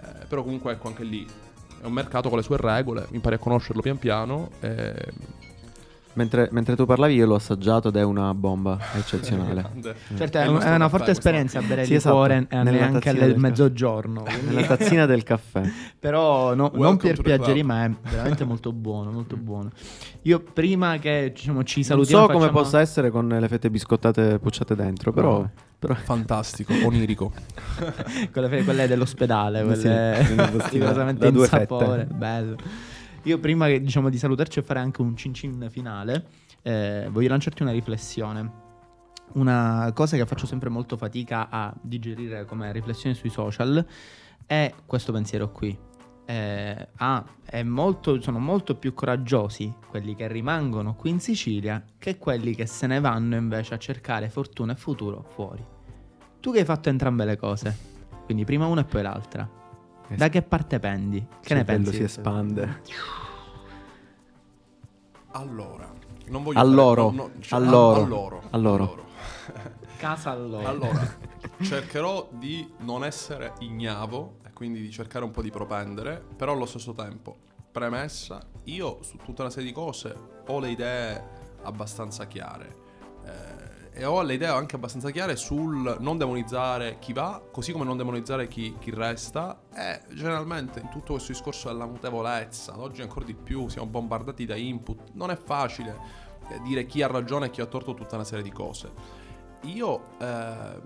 [0.00, 1.26] eh, però comunque ecco anche lì
[1.80, 4.50] è un mercato con le sue regole, impari a conoscerlo pian piano.
[4.60, 4.94] E...
[6.18, 9.60] Mentre, mentre tu parlavi io l'ho assaggiato ed è una bomba eccezionale.
[9.70, 9.94] Grande.
[10.16, 13.24] Certo, È un- è una forte esperienza bere Sì, esatto, liquore e nella neanche tazzina
[13.24, 14.24] al mezzogiorno.
[14.48, 15.62] Nella tazzina del caffè.
[16.00, 19.70] Però no- non per piacere, ma è veramente molto buono, molto buono.
[20.22, 22.22] Io prima che diciamo, ci Non salutiamo...
[22.26, 25.38] so come facciamo- possa essere con le fette biscottate pucciate dentro, però...
[25.42, 25.50] No.
[25.78, 27.30] però- Fantastico, onirico.
[28.32, 32.56] quelle, quelle dell'ospedale, Sì, quelle postine rigorosamente in sapore, bello.
[33.24, 36.26] Io prima diciamo, di salutarci e fare anche un cin cin finale,
[36.62, 38.66] eh, voglio lanciarti una riflessione.
[39.34, 43.84] Una cosa che faccio sempre molto fatica a digerire come riflessione sui social
[44.46, 45.78] è questo pensiero qui.
[46.24, 47.24] Eh, ah,
[47.64, 52.86] molto- sono molto più coraggiosi quelli che rimangono qui in Sicilia che quelli che se
[52.86, 55.64] ne vanno invece a cercare fortuna e futuro fuori.
[56.40, 57.76] Tu che hai fatto entrambe le cose,
[58.24, 59.57] quindi prima una e poi l'altra,
[60.16, 61.26] da che parte pendi?
[61.40, 61.92] Che ne pensi?
[61.94, 62.82] si espande.
[65.32, 65.88] Allora,
[66.28, 69.06] non voglio A fare- no, no, a a- loro, a loro, a loro.
[69.98, 70.68] Casa allora.
[70.68, 71.00] Allora,
[71.62, 76.66] cercherò di non essere ignavo e quindi di cercare un po' di propendere, però allo
[76.66, 77.36] stesso tempo,
[77.70, 80.14] premessa, io su tutta una serie di cose
[80.46, 81.22] ho le idee
[81.62, 82.86] abbastanza chiare.
[83.24, 83.57] eh,
[83.98, 87.96] e ho le idee anche abbastanza chiare sul non demonizzare chi va, così come non
[87.96, 89.62] demonizzare chi, chi resta.
[89.74, 94.46] E generalmente in tutto questo discorso della mutevolezza, ad oggi ancora di più, siamo bombardati
[94.46, 95.10] da input.
[95.14, 95.98] Non è facile
[96.48, 98.92] eh, dire chi ha ragione e chi ha torto tutta una serie di cose.
[99.62, 100.82] Io, ehm,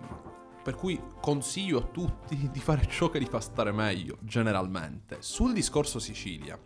[0.62, 5.18] per cui consiglio a tutti di fare ciò che li fa stare meglio, generalmente.
[5.20, 6.58] Sul discorso Sicilia,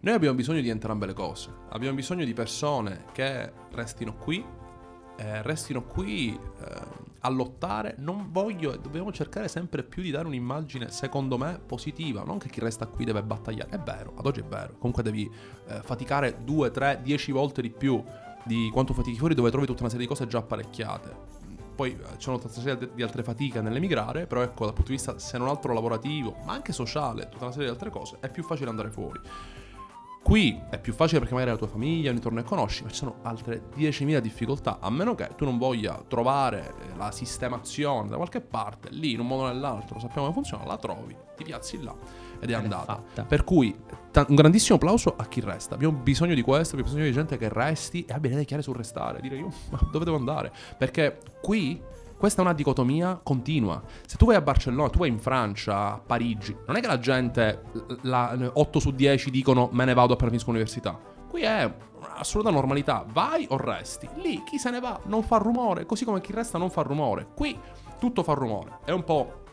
[0.00, 1.50] noi abbiamo bisogno di entrambe le cose.
[1.70, 4.44] Abbiamo bisogno di persone che restino qui,
[5.16, 7.94] eh, restino qui eh, a lottare.
[7.98, 12.22] Non voglio e dobbiamo cercare sempre più di dare un'immagine, secondo me, positiva.
[12.22, 13.70] Non che chi resta qui deve battagliare.
[13.70, 14.74] È vero, ad oggi è vero.
[14.78, 15.30] Comunque devi
[15.68, 18.02] eh, faticare due, tre, dieci volte di più
[18.44, 21.34] di quanto fatichi fuori, dove trovi tutta una serie di cose già apparecchiate.
[21.74, 25.18] Poi eh, c'è una serie di altre fatiche nell'emigrare, però ecco, dal punto di vista,
[25.18, 28.42] se non altro lavorativo, ma anche sociale, tutta una serie di altre cose, è più
[28.42, 29.20] facile andare fuori.
[30.26, 32.96] Qui è più facile perché magari la tua famiglia, un intorno e conosci, ma ci
[32.96, 38.16] sono altre 10.000 difficoltà, a meno che tu non voglia trovare eh, la sistemazione da
[38.16, 41.80] qualche parte, lì in un modo o nell'altro, sappiamo come funziona, la trovi, ti piazzi
[41.80, 41.94] là
[42.40, 42.94] ed è Ed è andata.
[42.96, 43.22] fatta.
[43.22, 43.78] Per cui
[44.10, 45.76] ta- un grandissimo applauso a chi resta.
[45.76, 48.62] Abbiamo bisogno di questo, abbiamo bisogno di gente che resti e abbia le idee chiare
[48.64, 49.20] sul restare.
[49.20, 50.50] Dire io, ma dove devo andare?
[50.76, 51.80] Perché qui
[52.16, 53.82] questa è una dicotomia continua.
[54.06, 56.98] Se tu vai a Barcellona, tu vai in Francia, a Parigi, non è che la
[56.98, 57.64] gente,
[58.02, 60.98] la, 8 su 10 dicono me ne vado appena finisco l'università.
[61.28, 61.74] Qui è
[62.16, 63.04] assoluta normalità.
[63.12, 64.08] Vai o resti.
[64.16, 67.28] Lì chi se ne va non fa rumore, così come chi resta non fa rumore.
[67.34, 67.58] Qui
[67.98, 68.78] tutto fa rumore.
[68.84, 69.44] È un po'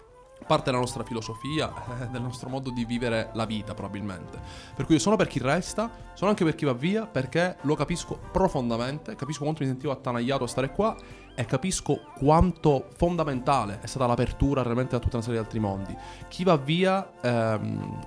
[0.44, 4.40] parte della nostra filosofia, eh, del nostro modo di vivere la vita probabilmente.
[4.76, 7.76] Per cui io sono per chi resta, sono anche per chi va via perché lo
[7.76, 10.96] capisco profondamente, capisco quanto mi sentivo attanagliato a stare qua
[11.36, 15.96] e capisco quanto fondamentale è stata l'apertura realmente a tutta una serie di altri mondi.
[16.28, 18.00] Chi va via ehm,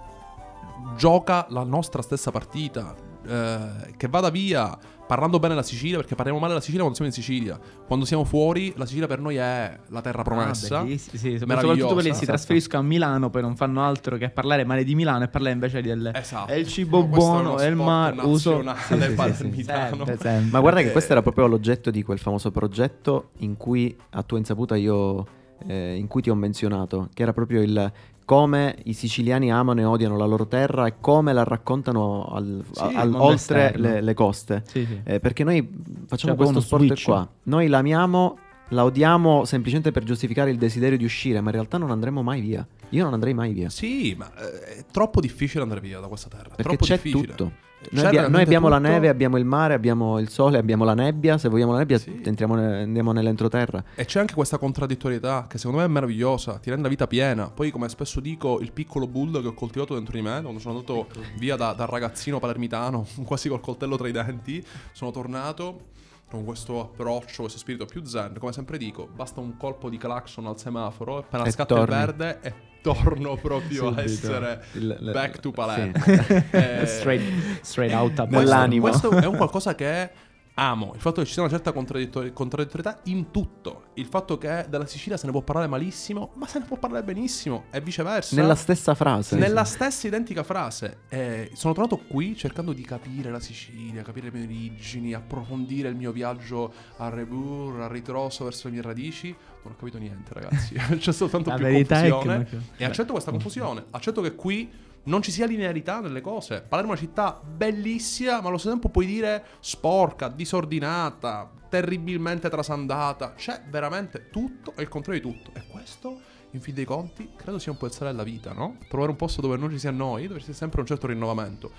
[0.97, 3.06] gioca la nostra stessa partita.
[3.29, 7.11] Eh, che vada via parlando bene la Sicilia, perché parliamo male la Sicilia quando siamo
[7.11, 7.59] in Sicilia.
[7.87, 10.81] Quando siamo fuori, la Sicilia per noi è la terra promessa.
[10.81, 12.27] Ah, bellissimo, sì, soprattutto quelli che si Esatto.
[12.27, 15.81] trasferiscono a Milano, poi non fanno altro che parlare male di Milano e parlare invece
[15.81, 16.51] del Esatto.
[16.51, 19.97] è il cibo buono, è il mare, uso nazionale Sì, sì, sì, palermitano.
[20.07, 20.51] sempre, sempre.
[20.51, 24.23] Ma guarda che Eh, questo era proprio l'oggetto di quel famoso progetto in cui a
[24.25, 25.25] tua insaputa io
[25.69, 27.93] eh, in cui ti ho menzionato, che era proprio il
[28.27, 32.83] come i siciliani amano e odiano la loro terra e come la raccontano al- Sì,
[32.95, 34.63] al- oltre le, le coste.
[34.67, 35.01] Sì, sì.
[35.05, 35.67] Eh, perché noi
[36.07, 37.05] facciamo Cioè, questo sport switch.
[37.05, 37.27] qua.
[37.45, 38.37] Noi l'amiamo,
[38.71, 42.41] la odiamo semplicemente per giustificare il desiderio di uscire, ma in realtà non andremo mai
[42.41, 42.67] via.
[42.91, 43.71] Io non andrei mai via.
[43.71, 46.49] Sì, ma eh, è troppo difficile andare via da questa terra.
[46.55, 47.27] Perché troppo c'è difficile.
[47.35, 47.53] tutto.
[47.91, 48.89] Noi, abbia- noi abbiamo la tutto.
[48.89, 51.39] neve, abbiamo il mare, abbiamo il sole, abbiamo la nebbia.
[51.39, 52.21] Se vogliamo la nebbia, Sì.
[52.25, 53.85] entriamo ne- andiamo nell'entroterra.
[53.95, 57.49] E c'è anche questa contraddittorietà che secondo me è meravigliosa, ti rende la vita piena.
[57.51, 60.75] Poi, come spesso dico, il piccolo bulldog che ho coltivato dentro di me, quando sono
[60.79, 61.07] andato
[61.39, 65.95] via da, da ragazzino palermitano, quasi col coltello tra i denti, sono tornato
[66.29, 70.47] con questo approccio, questo spirito più zen, come sempre dico, basta un colpo di clacson
[70.47, 71.95] al semaforo, appena E scatta torni.
[71.95, 72.53] il verde e
[72.95, 75.93] torno proprio a essere Il- il- back to Palermo.
[76.05, 76.13] sì.
[76.53, 78.83] Eh, straight, straight out a Nell'animo.
[78.89, 80.11] questo, questo è un qualcosa che
[80.59, 80.93] amo.
[80.95, 83.85] Il fatto che ci sia una certa contraddittori- contraddittorietà in tutto.
[83.95, 87.05] Il fatto che della Sicilia se ne può parlare malissimo, ma se ne può parlare
[87.05, 88.37] benissimo e viceversa.
[88.37, 89.37] Nella stessa frase.
[89.37, 91.01] Nella stessa identica frase.
[91.09, 95.97] Eh, sono tornato qui cercando di capire la Sicilia, capire le mie origini, approfondire il
[95.97, 99.35] mio viaggio a Rebur, a ritroso verso le mie radici.
[99.63, 100.75] Non ho capito niente, ragazzi.
[100.97, 102.49] C'è soltanto La più confusione.
[102.77, 103.85] E accetto questa confusione.
[103.91, 106.63] Accetto che qui non ci sia linearità nelle cose.
[106.63, 113.35] Palermo è una città bellissima, ma allo stesso tempo puoi dire sporca, disordinata, terribilmente trasandata.
[113.35, 115.51] C'è veramente tutto e il contrario di tutto.
[115.55, 118.79] E questo, in fin dei conti, credo sia un po' il sale della vita, no?
[118.89, 121.71] Trovare un posto dove non ci sia noi, dove ci sia sempre un certo rinnovamento.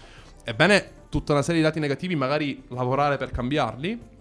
[0.43, 4.15] Ebbene, tutta una serie di lati negativi, magari lavorare per cambiarli.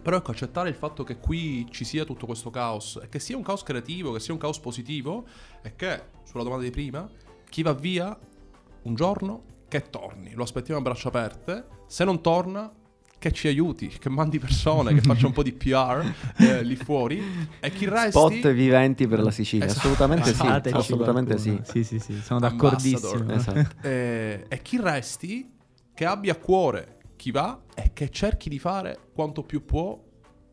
[0.00, 3.36] Però ecco, accettare il fatto che qui ci sia tutto questo caos e che sia
[3.36, 5.24] un caos creativo, che sia un caos positivo
[5.62, 7.08] e che, sulla domanda di prima,
[7.48, 8.16] chi va via
[8.84, 12.72] un giorno che torni, lo aspettiamo a braccia aperte, se non torna
[13.18, 16.04] che ci aiuti, che mandi persone, che faccia un po' di PR
[16.36, 17.22] eh, lì fuori
[17.58, 18.10] e chi resti...
[18.10, 19.64] Spot viventi per la Sicilia.
[19.64, 19.80] Esatto.
[19.80, 20.34] Assolutamente sì.
[20.34, 21.58] Fateci Assolutamente sì.
[21.62, 23.32] Sì, sì, sì, sono d'accordissimo.
[23.32, 23.76] Esatto.
[23.80, 25.50] Eh, e chi resti
[25.94, 29.98] che abbia a cuore chi va e che cerchi di fare quanto più può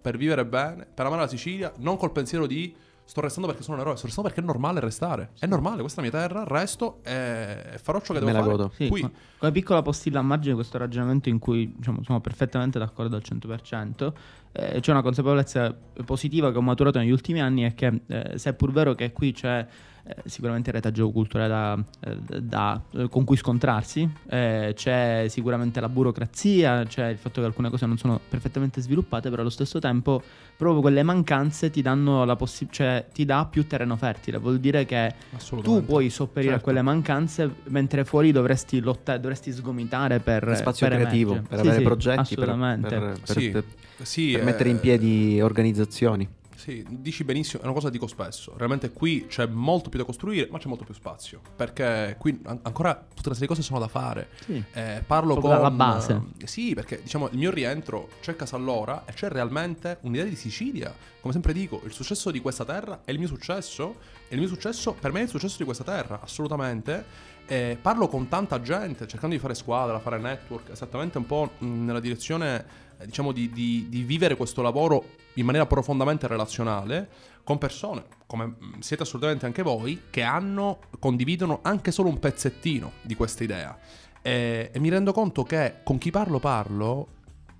[0.02, 2.74] per vivere bene, per amare la Sicilia, non col pensiero di
[3.12, 5.32] sto restando perché sono un eroe, sto restando perché è normale restare.
[5.38, 8.39] È normale, questa è la mia terra, resto e farò ciò che devo Me la
[8.39, 8.51] fare.
[8.51, 8.72] godo.
[8.74, 12.22] Sì, Qui ma- come piccola postilla a margine di questo ragionamento in cui diciamo, sono
[12.22, 14.14] perfettamente d'accordo al 100%,
[14.53, 18.51] eh, c'è una consapevolezza positiva che ho maturato negli ultimi anni è che eh, se
[18.51, 19.68] è pur vero che qui c'è
[20.04, 25.80] eh, sicuramente il retaggio culturale da, eh, da- eh, con cui scontrarsi, eh, c'è sicuramente
[25.80, 29.80] la burocrazia, c'è il fatto che alcune cose non sono perfettamente sviluppate, però allo stesso
[29.80, 30.22] tempo
[30.58, 34.86] proprio quelle mancanze ti danno la possibilità, cioè ti dà più terreno fertile, vuol dire
[34.86, 35.14] che
[35.62, 36.60] tu puoi sopperire Certo.
[36.60, 41.49] a quelle mancanze, mentre fuori dovresti lottare, dovresti sgomitare per Per spazio per creativo, emergere.
[41.49, 42.88] per Sì, avere sì, progetti, per, assolutamente.
[42.89, 43.66] per- per- Sì, per-
[44.04, 46.28] Sì, per eh, mettere in piedi organizzazioni.
[46.62, 48.53] Sì, dici benissimo, è una cosa che dico spesso.
[48.55, 51.41] Realmente qui c'è molto più da costruire, ma c'è molto più spazio.
[51.55, 54.30] Perché qui an- ancora tutte una serie di cose sono da fare.
[54.45, 54.64] Sì.
[54.74, 56.22] Eh, parlo con dalla base.
[56.43, 60.93] sì, perché diciamo il mio rientro c'è Casallora e c'è realmente un'idea di Sicilia.
[61.20, 63.95] Come sempre dico, il successo di questa terra è il mio successo.
[64.28, 67.03] E il mio successo, per me, è il successo di questa terra, assolutamente.
[67.47, 71.99] Eh, parlo con tanta gente, cercando di fare squadra, fare network, esattamente un po' nella
[71.99, 72.66] direzione,
[72.99, 77.10] eh, diciamo, di, di- di vivere questo lavoro in maniera profondamente relazionale
[77.44, 82.92] con persone, come mh, siete assolutamente anche voi, che hanno, condividono anche solo un pezzettino
[83.02, 83.78] di questa idea.
[84.22, 87.08] E, e mi rendo conto che con chi parlo parlo,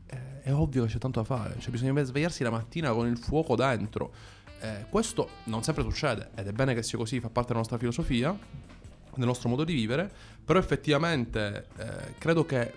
[0.08, 3.18] eh, è ovvio che c'è tanto da fare, cioè bisogna svegliarsi la mattina con il
[3.18, 4.12] fuoco dentro.
[4.60, 7.78] Eh, questo non sempre succede ed è bene che sia così, fa parte della nostra
[7.78, 8.38] filosofia,
[9.16, 10.10] del nostro modo di vivere,
[10.46, 12.72] però effettivamente eh, credo che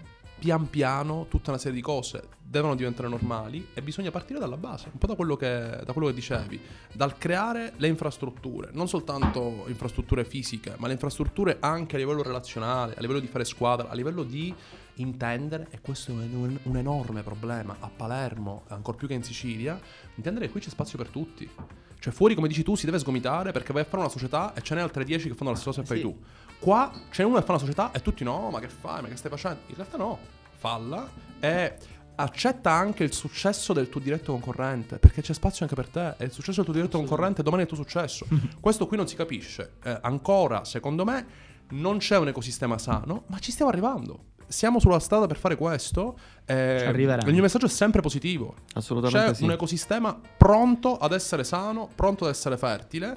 [0.44, 4.90] pian piano tutta una serie di cose devono diventare normali e bisogna partire dalla base,
[4.92, 6.60] un po' da quello che, da quello che dicevi,
[6.92, 12.94] dal creare le infrastrutture, non soltanto infrastrutture fisiche, ma le infrastrutture anche a livello relazionale,
[12.94, 14.54] a livello di fare squadra, a livello di
[14.96, 19.80] intendere, e questo è un, un enorme problema a Palermo, ancora più che in Sicilia,
[20.16, 21.48] intendere che qui c'è spazio per tutti.
[21.98, 24.60] Cioè fuori, come dici tu, si deve sgomitare perché vai a fare una società e
[24.60, 26.02] ce n'è altre 10 che fanno la stessa cosa che fai Sì.
[26.02, 26.22] tu.
[26.60, 29.16] Qua c'è uno che fa una società e tutti no, ma che fai, ma che
[29.16, 29.60] stai facendo?
[29.68, 30.18] In realtà no,
[30.68, 31.06] falla
[31.40, 31.74] e
[32.16, 36.24] accetta anche il successo del tuo diretto concorrente, perché c'è spazio anche per te e
[36.24, 38.26] il successo del tuo diretto concorrente domani è il tuo successo.
[38.60, 39.72] Questo qui non si capisce.
[39.84, 41.26] Eh, ancora, secondo me,
[41.70, 44.32] non c'è un ecosistema sano, ma ci stiamo arrivando.
[44.46, 46.16] Siamo sulla strada per fare questo.
[46.46, 48.54] eh, il mio messaggio è sempre positivo.
[48.74, 49.44] Assolutamente C'è sì.
[49.44, 53.14] un ecosistema pronto ad essere sano, pronto ad essere fertile.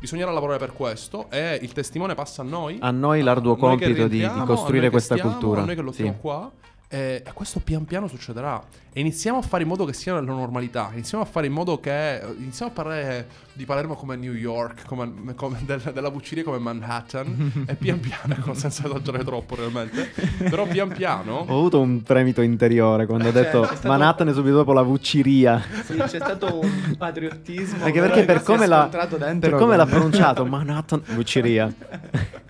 [0.00, 2.76] Bisognerà lavorare per questo e il testimone passa a noi.
[2.80, 5.62] A noi l'arduo A noi compito di- di rientriamo, costruire noi questa stiamo, cultura.
[5.62, 6.18] A noi che lottiamo Sì.
[6.20, 6.50] qua.
[6.92, 8.62] E, e questo pian piano succederà.
[8.92, 10.90] E iniziamo a fare in modo che sia la normalità.
[10.92, 12.20] Iniziamo a fare in modo che.
[12.36, 17.64] Iniziamo a parlare di Palermo come New York, come, come del- della Bucciria come Manhattan.
[17.66, 20.12] e pian piano, senza esagerare troppo realmente.
[20.36, 21.46] Però pian piano.
[21.48, 24.82] Ho avuto un fremito interiore quando ho detto c'è stato- Manhattan e subito dopo la
[24.82, 25.62] vucciria.
[25.86, 27.84] Sì, c'è stato un patriottismo.
[27.84, 28.68] Anche perché per come, è
[29.16, 31.72] dentro per come l'ha pronunciato Manhattan vucciria.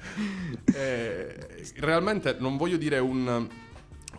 [0.74, 1.36] Eh,
[1.78, 3.46] realmente non voglio dire un.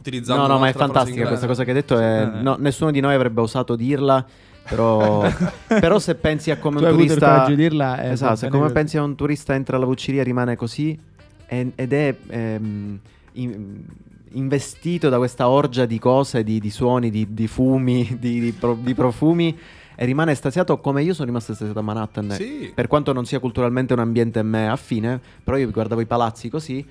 [0.04, 1.98] Utilizzando No, no, ma è fantastica questa cosa che hai detto.
[1.98, 2.42] è- Sì.
[2.44, 4.26] no, nessuno di noi avrebbe osato dirla.
[4.68, 5.24] Però,
[5.68, 7.46] però se pensi a come Tu un hai avuto il turista.
[7.48, 10.98] di dirla, eh, esatto, se come pensi a un turista entra alla vucciria rimane così.
[11.48, 12.16] e- ed è.
[12.28, 13.00] ehm,
[13.34, 13.84] in-
[14.36, 18.78] investito da questa orgia di cose, di, di suoni, di, di fumi, di, di pro-
[18.80, 19.56] di profumi
[19.96, 22.32] e rimane estasiato come io sono rimasto estasiato a Manhattan.
[22.32, 22.72] Sì.
[22.74, 26.50] Per quanto non sia culturalmente un ambiente a me affine, però io guardavo i palazzi
[26.50, 26.84] così.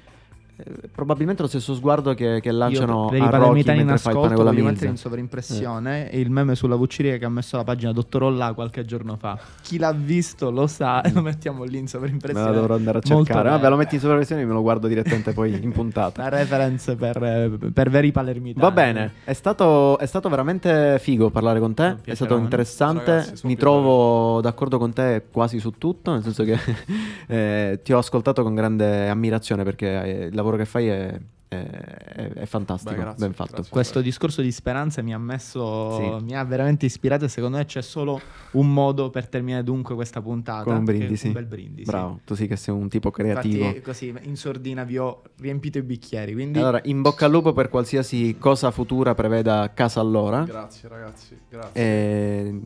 [0.65, 4.11] Eh, Probabilmente lo stesso sguardo che, che lanciano Io, a Rocky palermitani in mentre fa
[4.11, 7.65] il pane ascolto con la in sovraimpressione il meme sulla Vucciria che ha messo la
[7.65, 9.39] pagina Dottor Olla qualche giorno fa.
[9.63, 12.51] Chi l'ha visto lo sa e lo mettiamo lì in Me sovraimpressione.
[12.51, 13.49] la dovrò andare a cercare.
[13.49, 16.23] Vabbè, lo metti in sovraimpressione e me lo guardo direttamente poi in puntata.
[16.23, 18.65] La reference per, eh, per veri palermitani.
[18.65, 23.47] Va bene, è stato, è stato veramente figo parlare con te, è stato interessante, Ragazzi,
[23.47, 26.59] mi trovo d'accordo con te quasi su tutto, nel senso che
[27.27, 31.57] eh, ti ho ascoltato con grande ammirazione perché eh, il lavoro che fai è, è-
[31.57, 33.53] è- è fantastico, Beh, grazie, ben fatto.
[33.53, 33.71] grazie.
[33.71, 36.25] Questo discorso di speranza mi ha messo, Sì.
[36.25, 38.19] mi ha veramente ispirato e secondo me c'è solo
[38.53, 40.63] un modo per terminare dunque questa puntata.
[40.65, 41.27] Con un brindisi.
[41.27, 41.91] Un bel brindisi.
[41.91, 43.65] Bravo, tu sì che sei un tipo creativo.
[43.65, 47.53] Infatti così in sordina vi ho riempito i bicchieri, quindi Allora, in bocca al lupo
[47.53, 50.45] per qualsiasi cosa futura preveda casa allora.
[50.45, 51.81] Grazie ragazzi, grazie.
[51.83, 52.61] E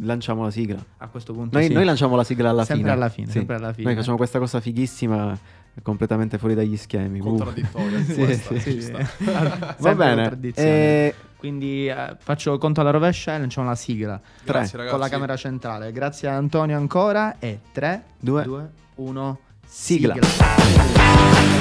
[0.00, 0.84] lanciamo la sigla.
[0.98, 1.72] a questo punto Noi, sì.
[1.72, 2.94] noi lanciamo la sigla alla Sempre fine.
[2.94, 3.32] alla fine, Sì.
[3.32, 3.84] sempre alla fine.
[3.86, 5.38] Noi facciamo questa cosa fighissima,
[5.82, 7.20] completamente fuori dagli schemi.
[7.20, 7.24] Uh.
[7.24, 8.92] Contraddittoria Sì, questa, sì, sì.
[9.78, 10.24] Va bene.
[10.26, 10.68] tradizione.
[10.68, 14.90] Eh, Quindi eh, faccio conto alla rovescia e lanciamo la sigla Grazie ragazzi.
[14.90, 15.92] con la camera centrale.
[15.92, 18.42] Grazie a Antonio ancora e 3, Due.
[18.44, 20.14] 2, 1, Sigla.
[20.14, 21.55] sigla.